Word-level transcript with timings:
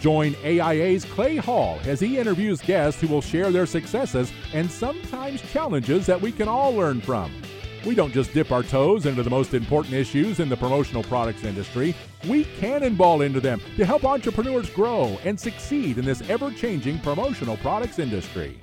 Join 0.00 0.34
AIA's 0.42 1.04
Clay 1.04 1.36
Hall 1.36 1.78
as 1.84 2.00
he 2.00 2.16
interviews 2.16 2.62
guests 2.62 3.02
who 3.02 3.08
will 3.08 3.20
share 3.20 3.50
their 3.50 3.66
successes 3.66 4.32
and 4.54 4.70
sometimes 4.70 5.42
challenges 5.52 6.06
that 6.06 6.18
we 6.18 6.32
can 6.32 6.48
all 6.48 6.72
learn 6.72 7.02
from. 7.02 7.30
We 7.84 7.94
don't 7.94 8.12
just 8.12 8.32
dip 8.32 8.50
our 8.50 8.62
toes 8.62 9.04
into 9.04 9.22
the 9.22 9.28
most 9.28 9.52
important 9.52 9.92
issues 9.92 10.40
in 10.40 10.48
the 10.48 10.56
promotional 10.56 11.02
products 11.02 11.44
industry. 11.44 11.94
We 12.26 12.44
cannonball 12.44 13.20
into 13.20 13.40
them 13.40 13.60
to 13.76 13.84
help 13.84 14.06
entrepreneurs 14.06 14.70
grow 14.70 15.18
and 15.22 15.38
succeed 15.38 15.98
in 15.98 16.06
this 16.06 16.22
ever 16.30 16.50
changing 16.50 17.00
promotional 17.00 17.58
products 17.58 17.98
industry. 17.98 18.58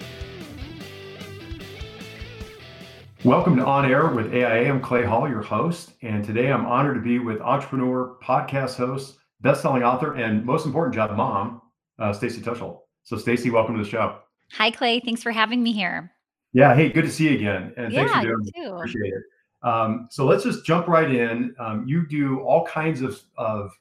Welcome 3.23 3.58
to 3.58 3.66
On 3.66 3.85
Air 3.85 4.08
with 4.08 4.34
AIA. 4.34 4.72
I'm 4.72 4.81
Clay 4.81 5.04
Hall, 5.04 5.30
your 5.30 5.44
host, 5.44 5.91
and 6.02 6.23
today 6.23 6.52
I'm 6.52 6.66
honored 6.66 6.95
to 6.95 7.02
be 7.02 7.20
with 7.20 7.41
entrepreneur, 7.41 8.16
podcast 8.23 8.77
host, 8.77 9.16
best-selling 9.41 9.84
author, 9.84 10.16
and 10.16 10.44
most 10.46 10.66
important 10.66 10.96
job, 10.96 11.16
mom, 11.16 11.62
uh, 12.00 12.14
Stacy 12.14 12.41
Tuschl. 12.41 12.80
So, 13.04 13.18
Stacy, 13.18 13.50
welcome 13.50 13.78
to 13.78 13.84
the 13.84 13.90
show. 13.90 14.20
Hi, 14.54 14.72
Clay. 14.72 15.00
Thanks 15.00 15.23
for 15.23 15.32
having 15.32 15.62
me 15.62 15.72
here. 15.72 16.12
Yeah. 16.54 16.73
Hey, 16.76 16.90
good 16.90 17.05
to 17.05 17.12
see 17.12 17.30
you 17.30 17.36
again. 17.36 17.73
And 17.78 17.92
yeah, 17.92 18.08
thanks 18.08 18.14
for 18.14 18.22
doing 18.22 18.52
it. 18.54 18.72
Appreciate 18.72 19.14
it. 19.14 19.23
Um, 19.64 20.08
so 20.12 20.26
let's 20.26 20.44
just 20.44 20.66
jump 20.66 20.88
right 20.88 21.09
in. 21.09 21.54
Um, 21.59 21.86
you 21.88 22.08
do 22.08 22.40
all 22.42 22.66
kinds 22.66 23.02
of, 23.02 23.22
of 23.38 23.72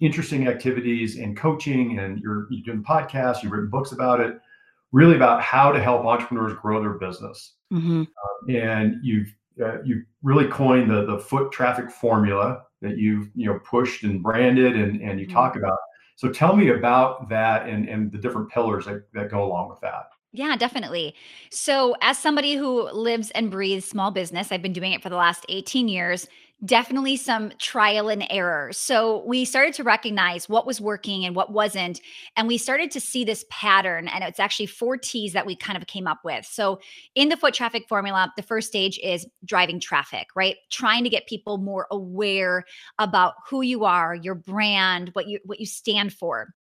interesting 0.00 0.48
activities 0.48 1.18
and 1.18 1.36
coaching, 1.36 1.98
and 1.98 2.18
you're, 2.20 2.46
you're 2.50 2.64
doing 2.64 2.82
podcasts, 2.82 3.42
you've 3.42 3.52
written 3.52 3.68
books 3.68 3.92
about 3.92 4.20
it, 4.20 4.38
really 4.92 5.16
about 5.16 5.42
how 5.42 5.72
to 5.72 5.82
help 5.82 6.04
entrepreneurs 6.04 6.54
grow 6.60 6.80
their 6.80 6.94
business. 6.94 7.54
Mm-hmm. 7.72 8.00
Um, 8.00 8.56
and 8.56 8.96
you've 9.02 9.34
uh, 9.62 9.82
you've 9.84 10.04
really 10.22 10.48
coined 10.48 10.90
the 10.90 11.04
the 11.04 11.18
foot 11.18 11.52
traffic 11.52 11.90
formula 11.90 12.62
that 12.84 12.98
you've 12.98 13.30
you 13.34 13.52
know 13.52 13.58
pushed 13.60 14.04
and 14.04 14.22
branded 14.22 14.76
and 14.76 15.00
and 15.00 15.18
you 15.18 15.26
mm-hmm. 15.26 15.34
talk 15.34 15.56
about. 15.56 15.78
So 16.16 16.28
tell 16.28 16.54
me 16.54 16.68
about 16.68 17.28
that 17.28 17.68
and 17.68 17.88
and 17.88 18.12
the 18.12 18.18
different 18.18 18.50
pillars 18.50 18.84
that, 18.84 19.06
that 19.14 19.30
go 19.30 19.42
along 19.44 19.70
with 19.70 19.80
that. 19.80 20.10
Yeah, 20.36 20.56
definitely. 20.56 21.14
So, 21.52 21.94
as 22.02 22.18
somebody 22.18 22.56
who 22.56 22.90
lives 22.90 23.30
and 23.32 23.52
breathes 23.52 23.84
small 23.84 24.10
business, 24.10 24.50
I've 24.50 24.62
been 24.62 24.72
doing 24.72 24.90
it 24.90 25.00
for 25.00 25.08
the 25.08 25.16
last 25.16 25.46
18 25.48 25.86
years, 25.86 26.26
definitely 26.64 27.16
some 27.16 27.52
trial 27.58 28.08
and 28.08 28.26
error. 28.30 28.72
So, 28.72 29.24
we 29.26 29.44
started 29.44 29.74
to 29.74 29.82
recognize 29.82 30.48
what 30.48 30.66
was 30.66 30.80
working 30.80 31.24
and 31.24 31.34
what 31.34 31.52
wasn't. 31.52 32.00
And 32.36 32.48
we 32.48 32.58
started 32.58 32.90
to 32.92 33.00
see 33.00 33.24
this 33.24 33.44
pattern. 33.50 34.08
And 34.08 34.24
it's 34.24 34.40
actually 34.40 34.66
four 34.66 34.96
T's 34.96 35.32
that 35.32 35.46
we 35.46 35.56
kind 35.56 35.76
of 35.76 35.86
came 35.86 36.06
up 36.06 36.20
with. 36.24 36.44
So, 36.46 36.80
in 37.14 37.28
the 37.28 37.36
foot 37.36 37.54
traffic 37.54 37.86
formula, 37.88 38.32
the 38.36 38.42
first 38.42 38.68
stage 38.68 38.98
is 39.02 39.26
driving 39.44 39.80
traffic, 39.80 40.28
right? 40.34 40.56
Trying 40.70 41.04
to 41.04 41.10
get 41.10 41.26
people 41.26 41.58
more 41.58 41.86
aware 41.90 42.64
about 42.98 43.34
who 43.48 43.62
you 43.62 43.84
are, 43.84 44.14
your 44.14 44.34
brand, 44.34 45.10
what 45.12 45.28
you 45.28 45.38
what 45.44 45.60
you 45.60 45.66
stand 45.66 46.12
for. 46.12 46.54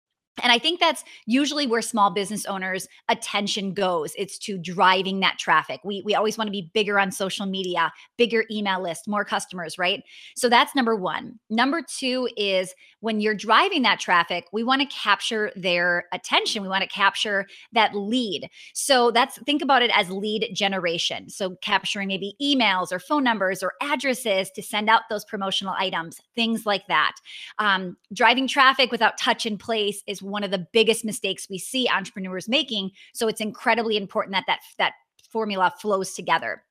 And 0.42 0.52
I 0.52 0.60
think 0.60 0.80
that's 0.80 1.04
usually 1.26 1.68
where 1.68 1.82
small 1.82 2.10
business 2.10 2.46
owners' 2.46 2.88
attention 3.10 3.74
goes. 3.74 4.14
It's 4.18 4.38
to 4.40 4.58
driving 4.58 5.20
that 5.20 5.38
traffic. 5.38 5.82
We 5.84 6.02
we 6.06 6.16
always 6.16 6.38
want 6.38 6.48
to 6.48 6.52
be 6.52 6.72
bigger 6.74 7.00
on 7.00 7.12
social 7.12 7.46
media, 7.46 7.92
bigger 8.18 8.46
email 8.50 8.82
list, 8.82 9.08
more 9.08 9.26
customers, 9.26 9.78
right? 9.78 10.02
So 10.36 10.50
that's 10.50 10.74
number 10.74 10.96
1. 10.96 11.38
Number 11.50 11.82
2 11.82 12.30
is 12.38 12.74
when 13.02 13.20
you're 13.20 13.36
driving 13.36 13.82
that 13.82 14.00
traffic, 14.00 14.46
we 14.54 14.64
want 14.64 14.82
to 14.82 14.88
capture 14.88 15.52
their 15.56 16.06
attention. 16.14 16.62
We 16.62 16.70
want 16.70 16.84
to 16.84 16.90
capture 16.90 17.46
that 17.74 17.94
lead. 17.94 18.50
So 18.74 19.12
that's 19.12 19.38
think 19.40 19.62
about 19.62 19.82
it 19.82 19.92
as 19.94 20.10
lead 20.10 20.50
generation. 20.54 21.30
So 21.30 21.56
capturing 21.62 22.08
maybe 22.08 22.36
emails 22.42 22.92
or 22.92 23.00
phone 23.00 23.24
numbers 23.24 23.62
or 23.62 23.74
addresses 23.82 24.50
to 24.52 24.64
send 24.64 24.90
out 24.90 25.04
those 25.10 25.26
promotional 25.26 25.76
items, 25.78 26.22
things 26.36 26.66
like 26.66 26.88
that. 26.88 27.14
Um, 27.60 27.98
driving 28.14 28.48
traffic 28.48 28.92
without 28.92 29.18
touch 29.18 29.46
in 29.46 29.58
place 29.58 30.04
is 30.08 30.21
one 30.22 30.44
of 30.44 30.52
the 30.52 30.68
biggest 30.74 31.06
mistakes 31.06 31.48
we 31.50 31.58
see 31.58 31.88
entrepreneurs 31.90 32.48
making. 32.48 32.92
So 33.14 33.28
it's 33.28 33.42
incredibly 33.42 33.98
important 33.98 34.34
that 34.34 34.46
that 34.48 34.60
that 34.78 34.94
formula 35.30 35.74
flows 35.80 36.14
together. 36.14 36.64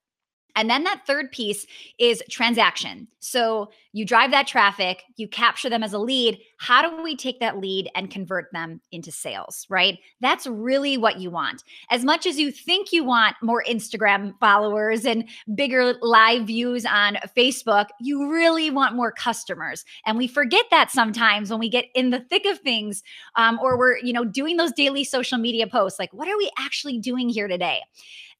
And 0.57 0.69
then 0.69 0.85
that 0.85 1.03
third 1.07 1.33
piece 1.33 1.67
is 1.99 2.23
transaction. 2.31 3.09
So 3.21 3.71
you 3.93 4.05
drive 4.05 4.31
that 4.31 4.47
traffic, 4.47 5.03
you 5.17 5.27
capture 5.27 5.69
them 5.69 5.83
as 5.83 5.93
a 5.93 5.99
lead. 5.99 6.39
How 6.59 6.81
do 6.81 7.03
we 7.03 7.17
take 7.17 7.41
that 7.41 7.59
lead 7.59 7.91
and 7.95 8.11
convert 8.11 8.53
them 8.53 8.81
into 8.93 9.11
sales, 9.11 9.67
right? 9.69 9.99
That's 10.21 10.47
really 10.47 10.97
what 10.97 11.19
you 11.19 11.31
want. 11.31 11.65
As 11.91 12.05
much 12.05 12.25
as 12.25 12.39
you 12.39 12.53
think 12.53 12.93
you 12.93 13.03
want 13.03 13.37
more 13.43 13.65
Instagram 13.69 14.39
followers 14.39 15.05
and 15.05 15.29
bigger 15.55 15.95
live 16.03 16.47
views 16.47 16.87
on 16.87 17.17
Facebook, 17.37 17.87
you 18.01 18.31
really 18.31 18.71
want 18.71 18.95
more 18.95 19.11
customers. 19.11 19.85
And 20.07 20.17
we 20.17 20.29
forget 20.29 20.67
that 20.71 20.91
sometimes 20.91 21.51
when 21.51 21.59
we 21.59 21.69
get 21.69 21.87
in 21.95 22.11
the 22.11 22.21
thick 22.21 22.47
of 22.47 22.61
things 22.61 23.03
um, 23.35 23.59
or 23.61 23.77
we're, 23.77 23.99
you 23.99 24.13
know, 24.13 24.25
doing 24.25 24.57
those 24.57 24.73
daily 24.73 25.03
social 25.03 25.39
media 25.39 25.67
posts 25.67 25.99
like, 25.99 26.13
what 26.13 26.29
are 26.29 26.39
we 26.39 26.51
actually 26.59 26.99
doing 26.99 27.29
here 27.29 27.49
today? 27.49 27.81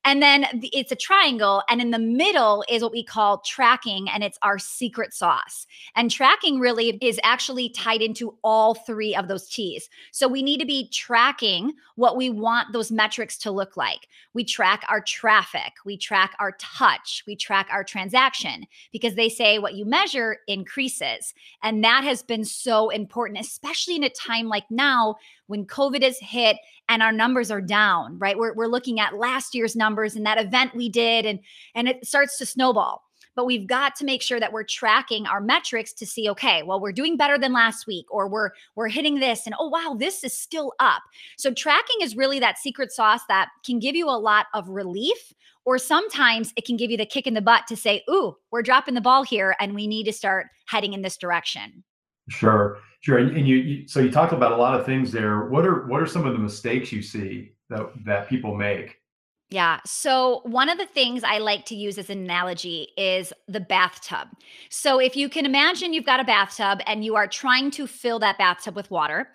And 0.05 0.23
then 0.23 0.47
it's 0.63 0.93
a 0.93 0.97
triangle. 0.97 1.63
And 1.69 1.81
in 1.81 1.91
the 1.91 1.99
middle 1.99 2.65
is 2.69 2.83
what 2.83 2.93
we 2.93 3.05
call 3.05 3.39
tracking, 3.39 4.09
and 4.09 4.25
it's 4.25 4.39
our 4.43 4.59
secret 4.59 5.13
sauce. 5.13 5.67
And 5.95 6.11
tracking 6.11 6.59
really 6.59 6.99
is 7.03 7.21
actually 7.23 7.69
tied 7.69 8.01
into 8.01 8.37
all 8.43 8.75
three 8.75 9.15
of 9.15 9.29
those 9.29 9.49
T's. 9.49 9.89
So 10.11 10.27
we 10.27 10.43
need 10.43 10.59
to 10.61 10.67
be 10.67 10.89
tracking 10.89 11.75
what 11.97 12.17
we 12.17 12.31
want 12.31 12.73
those 12.73 12.91
metrics 12.91 13.37
to 13.39 13.51
look 13.51 13.77
like. 13.77 14.09
We 14.33 14.45
track 14.45 14.85
our 14.89 15.01
traffic, 15.01 15.75
we 15.85 15.97
track 15.97 16.35
our 16.39 16.53
touch, 16.59 17.23
we 17.27 17.37
track 17.37 17.69
our 17.71 17.85
transaction 17.85 18.67
because 18.93 19.17
they 19.17 19.29
say 19.29 19.59
what 19.59 19.75
you 19.75 19.85
measure 19.85 20.39
increases. 20.47 21.35
And 21.63 21.85
that 21.85 22.05
has 22.05 22.23
been 22.23 22.45
so 22.45 22.89
important, 22.89 23.41
especially 23.41 23.97
in 23.97 24.05
a 24.05 24.11
time 24.11 24.49
like 24.49 24.71
now 24.71 25.17
when 25.47 25.67
COVID 25.67 26.03
has 26.03 26.19
hit 26.19 26.57
and 26.91 27.05
our 27.05 27.13
numbers 27.13 27.53
are 27.53 27.61
down, 27.61 28.19
right? 28.19 28.37
We're, 28.37 28.53
we're 28.53 28.67
looking 28.67 28.99
at 28.99 29.17
last 29.17 29.55
year's 29.55 29.77
numbers 29.77 30.17
and 30.17 30.27
that 30.27 30.41
event 30.41 30.75
we 30.75 30.89
did, 30.89 31.25
and, 31.25 31.39
and 31.77 31.89
it 31.89 32.05
starts 32.05 32.37
to 32.39 32.45
snowball. 32.45 33.05
But 33.37 33.47
we've 33.47 33.69
got 33.69 33.95
to 33.97 34.05
make 34.05 34.23
sure 34.23 34.41
that 34.41 34.53
we're 34.53 34.65
tracking 34.65 35.25
our 35.27 35.41
metrics 35.41 35.93
to 35.95 36.05
see, 36.05 36.29
okay, 36.31 36.65
well, 36.65 36.81
we're 36.81 36.91
doing 36.91 37.17
better 37.17 37.39
than 37.39 37.53
last 37.53 37.87
week, 37.87 38.07
or 38.11 38.29
we're 38.29 38.51
we're 38.75 38.89
hitting 38.89 39.21
this, 39.21 39.47
and 39.47 39.55
oh 39.59 39.69
wow, 39.69 39.95
this 39.97 40.25
is 40.25 40.37
still 40.37 40.73
up. 40.81 41.03
So 41.39 41.55
tracking 41.55 41.99
is 42.03 42.17
really 42.17 42.41
that 42.41 42.59
secret 42.59 42.91
sauce 42.91 43.23
that 43.29 43.51
can 43.65 43.79
give 43.79 43.95
you 43.95 44.09
a 44.09 44.19
lot 44.19 44.47
of 44.53 44.69
relief, 44.69 45.33
or 45.65 45.79
sometimes 45.79 46.53
it 46.57 46.67
can 46.67 46.77
give 46.77 46.91
you 46.91 46.97
the 46.97 47.07
kick 47.07 47.29
in 47.29 47.35
the 47.35 47.41
butt 47.41 47.69
to 47.69 47.77
say, 47.77 48.03
ooh, 48.11 48.37
we're 48.51 48.63
dropping 48.63 48.95
the 48.95 49.01
ball 49.01 49.23
here, 49.23 49.55
and 49.61 49.77
we 49.77 49.87
need 49.87 50.05
to 50.05 50.13
start 50.13 50.49
heading 50.67 50.93
in 50.93 51.03
this 51.03 51.17
direction. 51.17 51.85
Sure, 52.31 52.79
sure. 53.01 53.19
And, 53.19 53.37
and 53.37 53.47
you, 53.47 53.57
you, 53.57 53.89
so 53.89 54.01
you 54.01 54.11
talked 54.11 54.33
about 54.33 54.53
a 54.53 54.57
lot 54.57 54.79
of 54.79 54.87
things 54.87 55.13
there. 55.13 55.45
What 55.47 55.67
are 55.67 55.87
what 55.87 56.01
are 56.01 56.07
some 56.07 56.27
of 56.27 56.33
the 56.33 56.39
mistakes 56.39 56.93
you 56.93 57.03
see 57.03 57.53
that 57.69 57.91
that 58.05 58.29
people 58.29 58.55
make? 58.55 58.97
Yeah. 59.51 59.81
So, 59.85 60.43
one 60.45 60.69
of 60.69 60.79
the 60.79 60.87
things 60.87 61.25
I 61.25 61.39
like 61.39 61.65
to 61.67 61.75
use 61.75 61.99
as 61.99 62.09
an 62.09 62.19
analogy 62.19 62.89
is 62.97 63.33
the 63.49 63.59
bathtub. 63.59 64.29
So, 64.71 65.01
if 65.01 65.17
you 65.17 65.29
can 65.29 65.45
imagine 65.45 65.93
you've 65.93 66.07
got 66.07 66.21
a 66.21 66.25
bathtub 66.25 66.81
and 66.87 67.05
you 67.05 67.17
are 67.17 67.27
trying 67.27 67.73
to 67.73 67.89
fill 67.89 68.21
that 68.21 68.39
bathtub 68.39 68.77
with 68.77 68.93
water, 68.93 69.29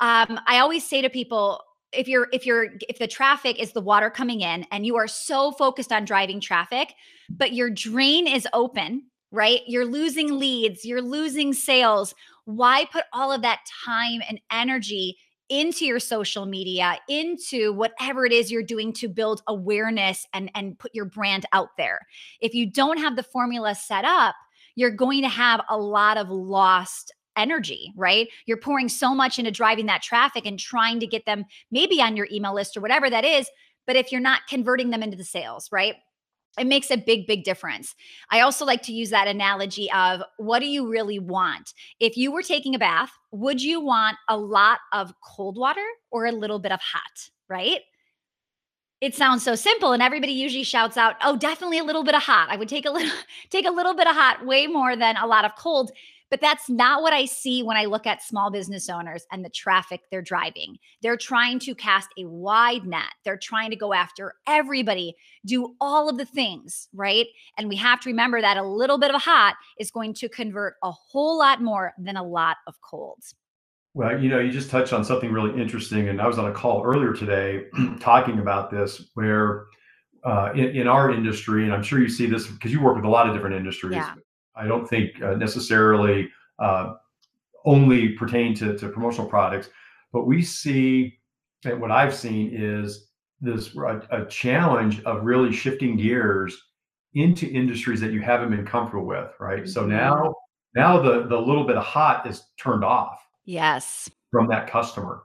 um, 0.00 0.38
I 0.46 0.58
always 0.58 0.86
say 0.86 1.00
to 1.00 1.08
people, 1.08 1.62
if 1.92 2.06
you're 2.06 2.28
if 2.32 2.44
you're 2.44 2.66
if 2.88 2.98
the 2.98 3.06
traffic 3.06 3.58
is 3.58 3.72
the 3.72 3.80
water 3.80 4.10
coming 4.10 4.42
in 4.42 4.66
and 4.70 4.84
you 4.84 4.96
are 4.96 5.08
so 5.08 5.52
focused 5.52 5.92
on 5.92 6.04
driving 6.04 6.40
traffic 6.40 6.94
but 7.28 7.52
your 7.52 7.68
drain 7.68 8.26
is 8.26 8.48
open 8.54 9.04
right 9.30 9.60
you're 9.66 9.84
losing 9.84 10.38
leads 10.38 10.86
you're 10.86 11.02
losing 11.02 11.52
sales 11.52 12.14
why 12.44 12.86
put 12.92 13.04
all 13.12 13.32
of 13.32 13.42
that 13.42 13.60
time 13.84 14.20
and 14.28 14.40
energy 14.50 15.16
into 15.48 15.84
your 15.84 16.00
social 16.00 16.46
media, 16.46 16.98
into 17.08 17.72
whatever 17.72 18.24
it 18.24 18.32
is 18.32 18.50
you're 18.50 18.62
doing 18.62 18.92
to 18.94 19.08
build 19.08 19.42
awareness 19.46 20.26
and, 20.32 20.50
and 20.54 20.78
put 20.78 20.94
your 20.94 21.04
brand 21.04 21.46
out 21.52 21.70
there? 21.76 22.00
If 22.40 22.54
you 22.54 22.70
don't 22.70 22.98
have 22.98 23.16
the 23.16 23.22
formula 23.22 23.74
set 23.74 24.04
up, 24.04 24.34
you're 24.74 24.90
going 24.90 25.22
to 25.22 25.28
have 25.28 25.60
a 25.68 25.76
lot 25.76 26.16
of 26.16 26.30
lost 26.30 27.12
energy, 27.36 27.92
right? 27.96 28.28
You're 28.46 28.58
pouring 28.58 28.88
so 28.88 29.14
much 29.14 29.38
into 29.38 29.50
driving 29.50 29.86
that 29.86 30.02
traffic 30.02 30.46
and 30.46 30.58
trying 30.58 31.00
to 31.00 31.06
get 31.06 31.26
them 31.26 31.44
maybe 31.70 32.00
on 32.00 32.16
your 32.16 32.28
email 32.30 32.54
list 32.54 32.76
or 32.76 32.80
whatever 32.80 33.08
that 33.10 33.24
is. 33.24 33.48
But 33.86 33.96
if 33.96 34.12
you're 34.12 34.20
not 34.20 34.42
converting 34.48 34.90
them 34.90 35.02
into 35.02 35.16
the 35.16 35.24
sales, 35.24 35.68
right? 35.72 35.96
It 36.58 36.66
makes 36.66 36.90
a 36.90 36.96
big 36.96 37.26
big 37.26 37.44
difference. 37.44 37.94
I 38.30 38.40
also 38.40 38.64
like 38.64 38.82
to 38.82 38.92
use 38.92 39.10
that 39.10 39.28
analogy 39.28 39.90
of 39.92 40.22
what 40.36 40.60
do 40.60 40.66
you 40.66 40.88
really 40.88 41.18
want? 41.18 41.72
If 42.00 42.16
you 42.16 42.32
were 42.32 42.42
taking 42.42 42.74
a 42.74 42.78
bath 42.78 43.12
would 43.30 43.62
you 43.62 43.80
want 43.80 44.16
a 44.28 44.36
lot 44.36 44.80
of 44.92 45.12
cold 45.24 45.56
water 45.56 45.86
or 46.10 46.26
a 46.26 46.32
little 46.32 46.58
bit 46.58 46.72
of 46.72 46.80
hot 46.80 47.30
right? 47.48 47.80
It 49.00 49.16
sounds 49.16 49.42
so 49.42 49.56
simple 49.56 49.92
and 49.92 50.02
everybody 50.02 50.32
usually 50.32 50.62
shouts 50.62 50.96
out 50.96 51.16
oh 51.22 51.36
definitely 51.36 51.78
a 51.78 51.84
little 51.84 52.04
bit 52.04 52.14
of 52.14 52.22
hot. 52.22 52.48
I 52.50 52.56
would 52.56 52.68
take 52.68 52.86
a 52.86 52.90
little 52.90 53.10
take 53.50 53.66
a 53.66 53.70
little 53.70 53.94
bit 53.94 54.06
of 54.06 54.14
hot 54.14 54.46
way 54.46 54.66
more 54.66 54.96
than 54.96 55.16
a 55.16 55.26
lot 55.26 55.44
of 55.44 55.52
cold 55.56 55.90
but 56.32 56.40
that's 56.40 56.70
not 56.70 57.02
what 57.02 57.12
I 57.12 57.26
see 57.26 57.62
when 57.62 57.76
I 57.76 57.84
look 57.84 58.06
at 58.06 58.22
small 58.22 58.50
business 58.50 58.88
owners 58.88 59.26
and 59.30 59.44
the 59.44 59.50
traffic 59.50 60.00
they're 60.10 60.22
driving. 60.22 60.78
They're 61.02 61.18
trying 61.18 61.58
to 61.58 61.74
cast 61.74 62.08
a 62.18 62.24
wide 62.24 62.86
net. 62.86 63.12
They're 63.22 63.36
trying 63.36 63.68
to 63.68 63.76
go 63.76 63.92
after 63.92 64.36
everybody, 64.46 65.14
do 65.44 65.74
all 65.78 66.08
of 66.08 66.16
the 66.16 66.24
things, 66.24 66.88
right? 66.94 67.26
And 67.58 67.68
we 67.68 67.76
have 67.76 68.00
to 68.00 68.08
remember 68.08 68.40
that 68.40 68.56
a 68.56 68.62
little 68.62 68.96
bit 68.96 69.14
of 69.14 69.20
hot 69.20 69.56
is 69.78 69.90
going 69.90 70.14
to 70.14 70.28
convert 70.30 70.76
a 70.82 70.90
whole 70.90 71.38
lot 71.38 71.60
more 71.60 71.92
than 71.98 72.16
a 72.16 72.24
lot 72.24 72.56
of 72.66 72.80
colds. 72.80 73.34
Well, 73.92 74.18
you 74.18 74.30
know, 74.30 74.38
you 74.38 74.50
just 74.50 74.70
touched 74.70 74.94
on 74.94 75.04
something 75.04 75.30
really 75.30 75.60
interesting, 75.60 76.08
and 76.08 76.18
I 76.18 76.26
was 76.26 76.38
on 76.38 76.46
a 76.46 76.52
call 76.52 76.82
earlier 76.82 77.12
today 77.12 77.66
talking 78.00 78.38
about 78.38 78.70
this, 78.70 79.10
where 79.12 79.66
uh, 80.24 80.52
in, 80.54 80.70
in 80.70 80.88
our 80.88 81.10
industry, 81.10 81.64
and 81.64 81.74
I'm 81.74 81.82
sure 81.82 82.00
you 82.00 82.08
see 82.08 82.24
this 82.24 82.46
because 82.46 82.72
you 82.72 82.80
work 82.80 82.96
with 82.96 83.04
a 83.04 83.10
lot 83.10 83.28
of 83.28 83.34
different 83.34 83.54
industries. 83.54 83.96
Yeah. 83.96 84.14
I 84.54 84.66
don't 84.66 84.86
think 84.88 85.20
uh, 85.22 85.34
necessarily 85.34 86.28
uh, 86.58 86.94
only 87.64 88.10
pertain 88.10 88.54
to, 88.56 88.76
to 88.78 88.88
promotional 88.88 89.28
products, 89.28 89.68
but 90.12 90.26
we 90.26 90.42
see, 90.42 91.18
and 91.64 91.80
what 91.80 91.90
I've 91.90 92.14
seen 92.14 92.50
is 92.54 93.08
this 93.40 93.74
a, 93.76 94.02
a 94.10 94.26
challenge 94.26 95.02
of 95.04 95.24
really 95.24 95.52
shifting 95.52 95.96
gears 95.96 96.60
into 97.14 97.46
industries 97.46 98.00
that 98.00 98.12
you 98.12 98.20
haven't 98.20 98.50
been 98.50 98.64
comfortable 98.66 99.04
with, 99.06 99.30
right? 99.40 99.68
So 99.68 99.84
Mhm. 99.84 99.88
now, 99.88 100.34
now 100.74 101.00
the 101.00 101.26
the 101.26 101.38
little 101.38 101.64
bit 101.66 101.76
of 101.76 101.84
hot 101.84 102.26
is 102.26 102.44
turned 102.58 102.84
off 102.84 103.20
Yes. 103.44 104.08
from 104.30 104.46
that 104.48 104.70
customer. 104.70 105.24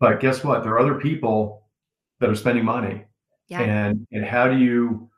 But 0.00 0.20
guess 0.20 0.42
what? 0.44 0.62
There 0.62 0.72
are 0.72 0.78
other 0.80 0.94
people 1.00 1.68
that 2.20 2.30
are 2.30 2.34
spending 2.34 2.64
money. 2.64 3.04
Yeah. 3.48 3.60
And 3.62 4.06
and 4.12 4.24
how 4.24 4.48
do 4.48 4.56
you, 4.58 5.08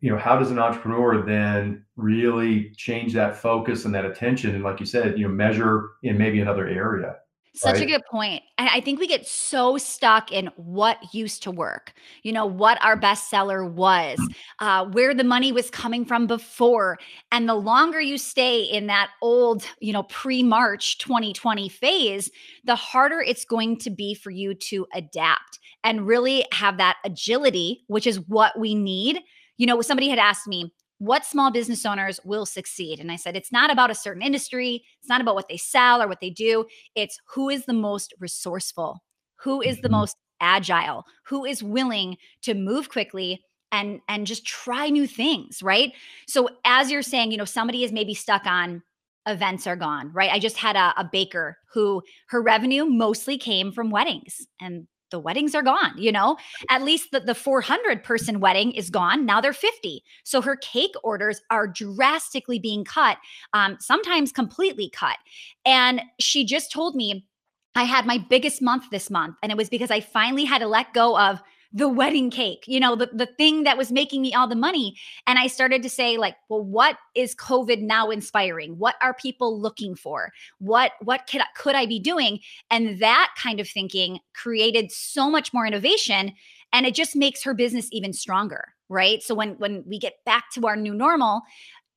you 0.00 0.10
know, 0.10 0.18
how 0.18 0.38
does 0.38 0.50
an 0.50 0.58
entrepreneur 0.58 1.22
then 1.22 1.84
really 1.96 2.70
change 2.76 3.12
that 3.14 3.36
focus 3.36 3.84
and 3.84 3.94
that 3.94 4.04
attention? 4.04 4.54
And 4.54 4.64
like 4.64 4.80
you 4.80 4.86
said, 4.86 5.18
you 5.18 5.26
know, 5.26 5.34
measure 5.34 5.90
in 6.02 6.18
maybe 6.18 6.40
another 6.40 6.66
area, 6.68 7.16
Such 7.54 7.80
a 7.80 7.86
good 7.86 8.02
point. 8.10 8.42
I 8.58 8.76
I 8.76 8.80
think 8.82 9.00
we 9.00 9.06
get 9.08 9.26
so 9.26 9.78
stuck 9.78 10.30
in 10.30 10.50
what 10.56 10.98
used 11.14 11.42
to 11.44 11.50
work, 11.50 11.94
you 12.22 12.30
know, 12.30 12.44
what 12.44 12.78
our 12.84 12.98
bestseller 12.98 13.70
was, 13.70 14.18
uh, 14.58 14.84
where 14.84 15.14
the 15.14 15.24
money 15.24 15.52
was 15.52 15.70
coming 15.70 16.04
from 16.04 16.26
before. 16.26 16.98
And 17.32 17.48
the 17.48 17.54
longer 17.54 17.98
you 17.98 18.18
stay 18.18 18.60
in 18.60 18.88
that 18.88 19.08
old, 19.22 19.64
you 19.80 19.94
know, 19.94 20.02
pre 20.02 20.42
March 20.42 20.98
2020 20.98 21.70
phase, 21.70 22.30
the 22.64 22.76
harder 22.76 23.20
it's 23.20 23.46
going 23.46 23.78
to 23.78 23.90
be 23.90 24.12
for 24.12 24.30
you 24.30 24.52
to 24.54 24.86
adapt 24.92 25.58
and 25.82 26.06
really 26.06 26.44
have 26.52 26.76
that 26.76 26.96
agility, 27.04 27.84
which 27.86 28.06
is 28.06 28.20
what 28.28 28.58
we 28.58 28.74
need. 28.74 29.20
You 29.56 29.66
know, 29.66 29.80
somebody 29.82 30.08
had 30.08 30.18
asked 30.18 30.46
me, 30.46 30.72
what 30.98 31.26
small 31.26 31.50
business 31.50 31.84
owners 31.84 32.18
will 32.24 32.46
succeed? 32.46 33.00
And 33.00 33.12
I 33.12 33.16
said, 33.16 33.36
it's 33.36 33.52
not 33.52 33.70
about 33.70 33.90
a 33.90 33.94
certain 33.94 34.22
industry, 34.22 34.82
it's 35.00 35.08
not 35.10 35.20
about 35.20 35.34
what 35.34 35.48
they 35.48 35.58
sell 35.58 36.00
or 36.02 36.08
what 36.08 36.20
they 36.20 36.30
do 36.30 36.64
it's 36.94 37.18
who 37.34 37.48
is 37.50 37.66
the 37.66 37.72
most 37.74 38.14
resourceful, 38.18 39.02
who 39.36 39.60
is 39.60 39.80
the 39.80 39.88
Mhm. 39.88 39.92
most 39.92 40.16
agile, 40.40 41.04
who 41.24 41.44
is 41.44 41.62
willing 41.62 42.16
to 42.42 42.54
move 42.54 42.88
quickly 42.88 43.42
and 43.72 44.00
and 44.08 44.26
just 44.26 44.46
try 44.46 44.88
new 44.88 45.06
things, 45.06 45.62
right? 45.62 45.92
So 46.28 46.48
as 46.64 46.90
you're 46.90 47.02
saying, 47.02 47.30
you 47.32 47.36
know, 47.38 47.44
somebody 47.44 47.84
is 47.84 47.92
maybe 47.92 48.14
stuck 48.14 48.46
on 48.46 48.82
events 49.26 49.66
are 49.66 49.76
gone, 49.76 50.12
right? 50.12 50.30
I 50.30 50.38
just 50.38 50.56
had 50.56 50.76
a, 50.76 50.94
a 50.96 51.04
baker 51.10 51.58
who 51.72 52.02
her 52.28 52.40
revenue 52.40 52.84
mostly 52.86 53.36
came 53.38 53.72
from 53.72 53.90
weddings 53.90 54.46
and 54.60 54.86
the 55.10 55.18
weddings 55.18 55.54
are 55.54 55.62
gone, 55.62 55.92
you 55.96 56.12
know? 56.12 56.36
At 56.68 56.82
least 56.82 57.10
the, 57.12 57.20
the 57.20 57.34
400 57.34 58.02
person 58.02 58.40
wedding 58.40 58.72
is 58.72 58.90
gone. 58.90 59.26
Now 59.26 59.40
they're 59.40 59.52
50. 59.52 60.02
So 60.24 60.40
her 60.40 60.56
cake 60.56 60.94
orders 61.02 61.40
are 61.50 61.66
drastically 61.66 62.58
being 62.58 62.84
cut, 62.84 63.18
um, 63.52 63.76
sometimes 63.80 64.32
completely 64.32 64.90
cut. 64.90 65.16
And 65.64 66.02
she 66.18 66.44
just 66.44 66.72
told 66.72 66.94
me, 66.94 67.26
I 67.74 67.84
had 67.84 68.06
my 68.06 68.18
biggest 68.18 68.62
month 68.62 68.84
this 68.90 69.10
month. 69.10 69.36
And 69.42 69.52
it 69.52 69.58
was 69.58 69.68
because 69.68 69.90
I 69.90 70.00
finally 70.00 70.44
had 70.44 70.58
to 70.58 70.66
let 70.66 70.94
go 70.94 71.18
of 71.18 71.42
the 71.72 71.88
wedding 71.88 72.30
cake, 72.30 72.64
you 72.66 72.80
know, 72.80 72.96
the, 72.96 73.10
the 73.12 73.26
thing 73.26 73.64
that 73.64 73.76
was 73.76 73.92
making 73.92 74.22
me 74.22 74.32
all 74.34 74.48
the 74.48 74.54
money. 74.54 74.96
And 75.26 75.38
I 75.38 75.46
started 75.46 75.82
to 75.82 75.90
say, 75.90 76.16
like, 76.16 76.36
well, 76.48 76.62
what 76.64 76.96
is 77.14 77.34
COVID 77.34 77.80
now 77.82 78.10
inspiring? 78.10 78.78
What 78.78 78.96
are 79.02 79.14
people 79.14 79.60
looking 79.60 79.94
for? 79.94 80.32
What 80.58 80.92
what 81.02 81.26
could, 81.30 81.40
I- 81.40 81.46
could 81.56 81.74
I 81.74 81.86
be 81.86 81.98
doing? 81.98 82.40
And 82.70 83.00
that 83.00 83.34
kind 83.40 83.60
of 83.60 83.68
thinking 83.68 84.20
created 84.34 84.90
so 84.92 85.30
much 85.30 85.52
more 85.52 85.66
innovation. 85.66 86.32
And 86.72 86.86
it 86.86 86.94
just 86.94 87.16
makes 87.16 87.42
her 87.44 87.54
business 87.54 87.88
even 87.92 88.12
stronger. 88.12 88.74
Right. 88.88 89.22
So 89.22 89.34
when 89.34 89.50
when 89.54 89.82
we 89.86 89.98
get 89.98 90.24
back 90.24 90.50
to 90.54 90.66
our 90.66 90.76
new 90.76 90.94
normal, 90.94 91.42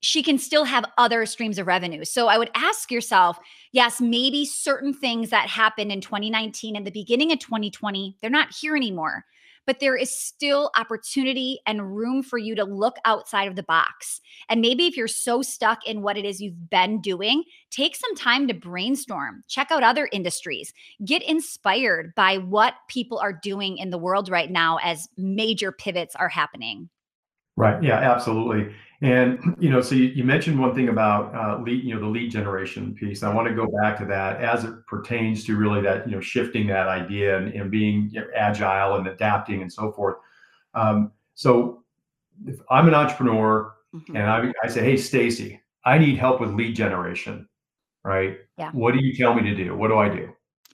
she 0.02 0.24
can 0.24 0.38
still 0.38 0.64
have 0.64 0.86
other 0.98 1.26
streams 1.26 1.58
of 1.58 1.68
revenue. 1.68 2.06
So 2.06 2.28
I 2.28 2.38
would 2.38 2.52
ask 2.56 2.92
yourself, 2.92 3.38
yes, 3.72 4.00
maybe 4.00 4.46
certain 4.46 4.94
things 4.94 5.30
that 5.30 5.50
happened 5.50 5.92
in 5.92 6.02
2019 6.02 6.76
and 6.76 6.88
the 6.88 6.92
beginning 6.92 7.32
of 7.32 7.40
2020, 7.40 8.18
they're 8.22 8.30
not 8.30 8.54
here 8.54 8.76
anymore. 8.76 9.26
But 9.70 9.82
there 9.82 9.96
is 9.96 10.10
still 10.10 10.72
opportunity 10.76 11.60
and 11.68 11.96
room 11.96 12.24
for 12.24 12.40
you 12.40 12.56
to 12.56 12.64
look 12.64 12.96
outside 13.06 13.48
of 13.48 13.56
the 13.56 13.62
box. 13.62 14.20
And 14.50 14.62
maybe 14.62 14.88
if 14.88 14.98
you're 14.98 15.08
so 15.08 15.44
stuck 15.44 15.86
in 15.86 16.02
what 16.02 16.18
it 16.18 16.26
is 16.26 16.42
you've 16.42 16.72
been 16.72 17.02
doing, 17.02 17.44
take 17.70 17.96
some 17.96 18.16
time 18.16 18.48
to 18.48 18.56
brainstorm, 18.56 19.44
check 19.48 19.70
out 19.70 19.84
other 19.84 20.10
industries, 20.12 20.74
get 21.06 21.22
inspired 21.22 22.16
by 22.16 22.40
what 22.40 22.74
people 22.88 23.20
are 23.20 23.32
doing 23.32 23.78
in 23.78 23.92
the 23.92 24.00
world 24.00 24.28
right 24.28 24.50
now 24.50 24.80
as 24.82 25.08
major 25.18 25.72
pivots 25.72 26.16
are 26.16 26.30
happening. 26.30 26.90
Right. 27.60 27.84
Yeah, 27.84 28.00
absolutely. 28.00 28.74
And 29.02 29.38
you 29.60 29.70
know, 29.70 29.82
so 29.82 29.94
you, 29.96 30.06
you 30.06 30.24
mentioned 30.24 30.58
one 30.58 30.74
thing 30.74 30.88
about 30.88 31.36
uh, 31.36 31.62
lead, 31.62 31.84
you 31.84 31.94
know, 31.94 32.00
the 32.00 32.08
lead 32.08 32.32
generation 32.32 32.96
piece. 32.96 33.22
I 33.22 33.34
want 33.34 33.50
to 33.50 33.54
go 33.54 33.68
back 33.82 33.98
to 34.00 34.06
that 34.06 34.42
as 34.42 34.64
it 34.64 34.74
pertains 34.88 35.44
to 35.46 35.58
really 35.58 35.82
that, 35.82 36.08
you 36.08 36.16
know, 36.16 36.22
shifting 36.22 36.68
that 36.68 36.88
idea 36.88 37.38
and, 37.38 37.54
and 37.54 37.70
being 37.70 38.10
you 38.14 38.22
know, 38.22 38.28
agile 38.34 38.96
and 38.96 39.08
adapting 39.08 39.62
and 39.62 39.72
so 39.72 39.92
forth. 39.92 40.16
Um, 40.74 41.12
so 41.36 41.84
if 42.46 42.60
I'm 42.70 42.88
an 42.88 42.96
entrepreneur 42.96 43.76
Mhm. 43.94 44.16
and 44.16 44.30
I, 44.30 44.54
I 44.64 44.68
say, 44.70 44.84
hey, 44.84 44.96
Stacy, 44.96 45.60
I 45.84 45.98
need 45.98 46.18
help 46.18 46.40
with 46.40 46.52
lead 46.54 46.76
generation, 46.76 47.50
right? 48.06 48.38
Yeah. 48.58 48.72
What 48.72 48.94
do 48.94 49.04
you 49.04 49.14
tell 49.16 49.34
me 49.34 49.42
to 49.42 49.56
do? 49.56 49.76
What 49.76 49.88
do 49.90 49.98
I 49.98 50.08
do? 50.08 50.30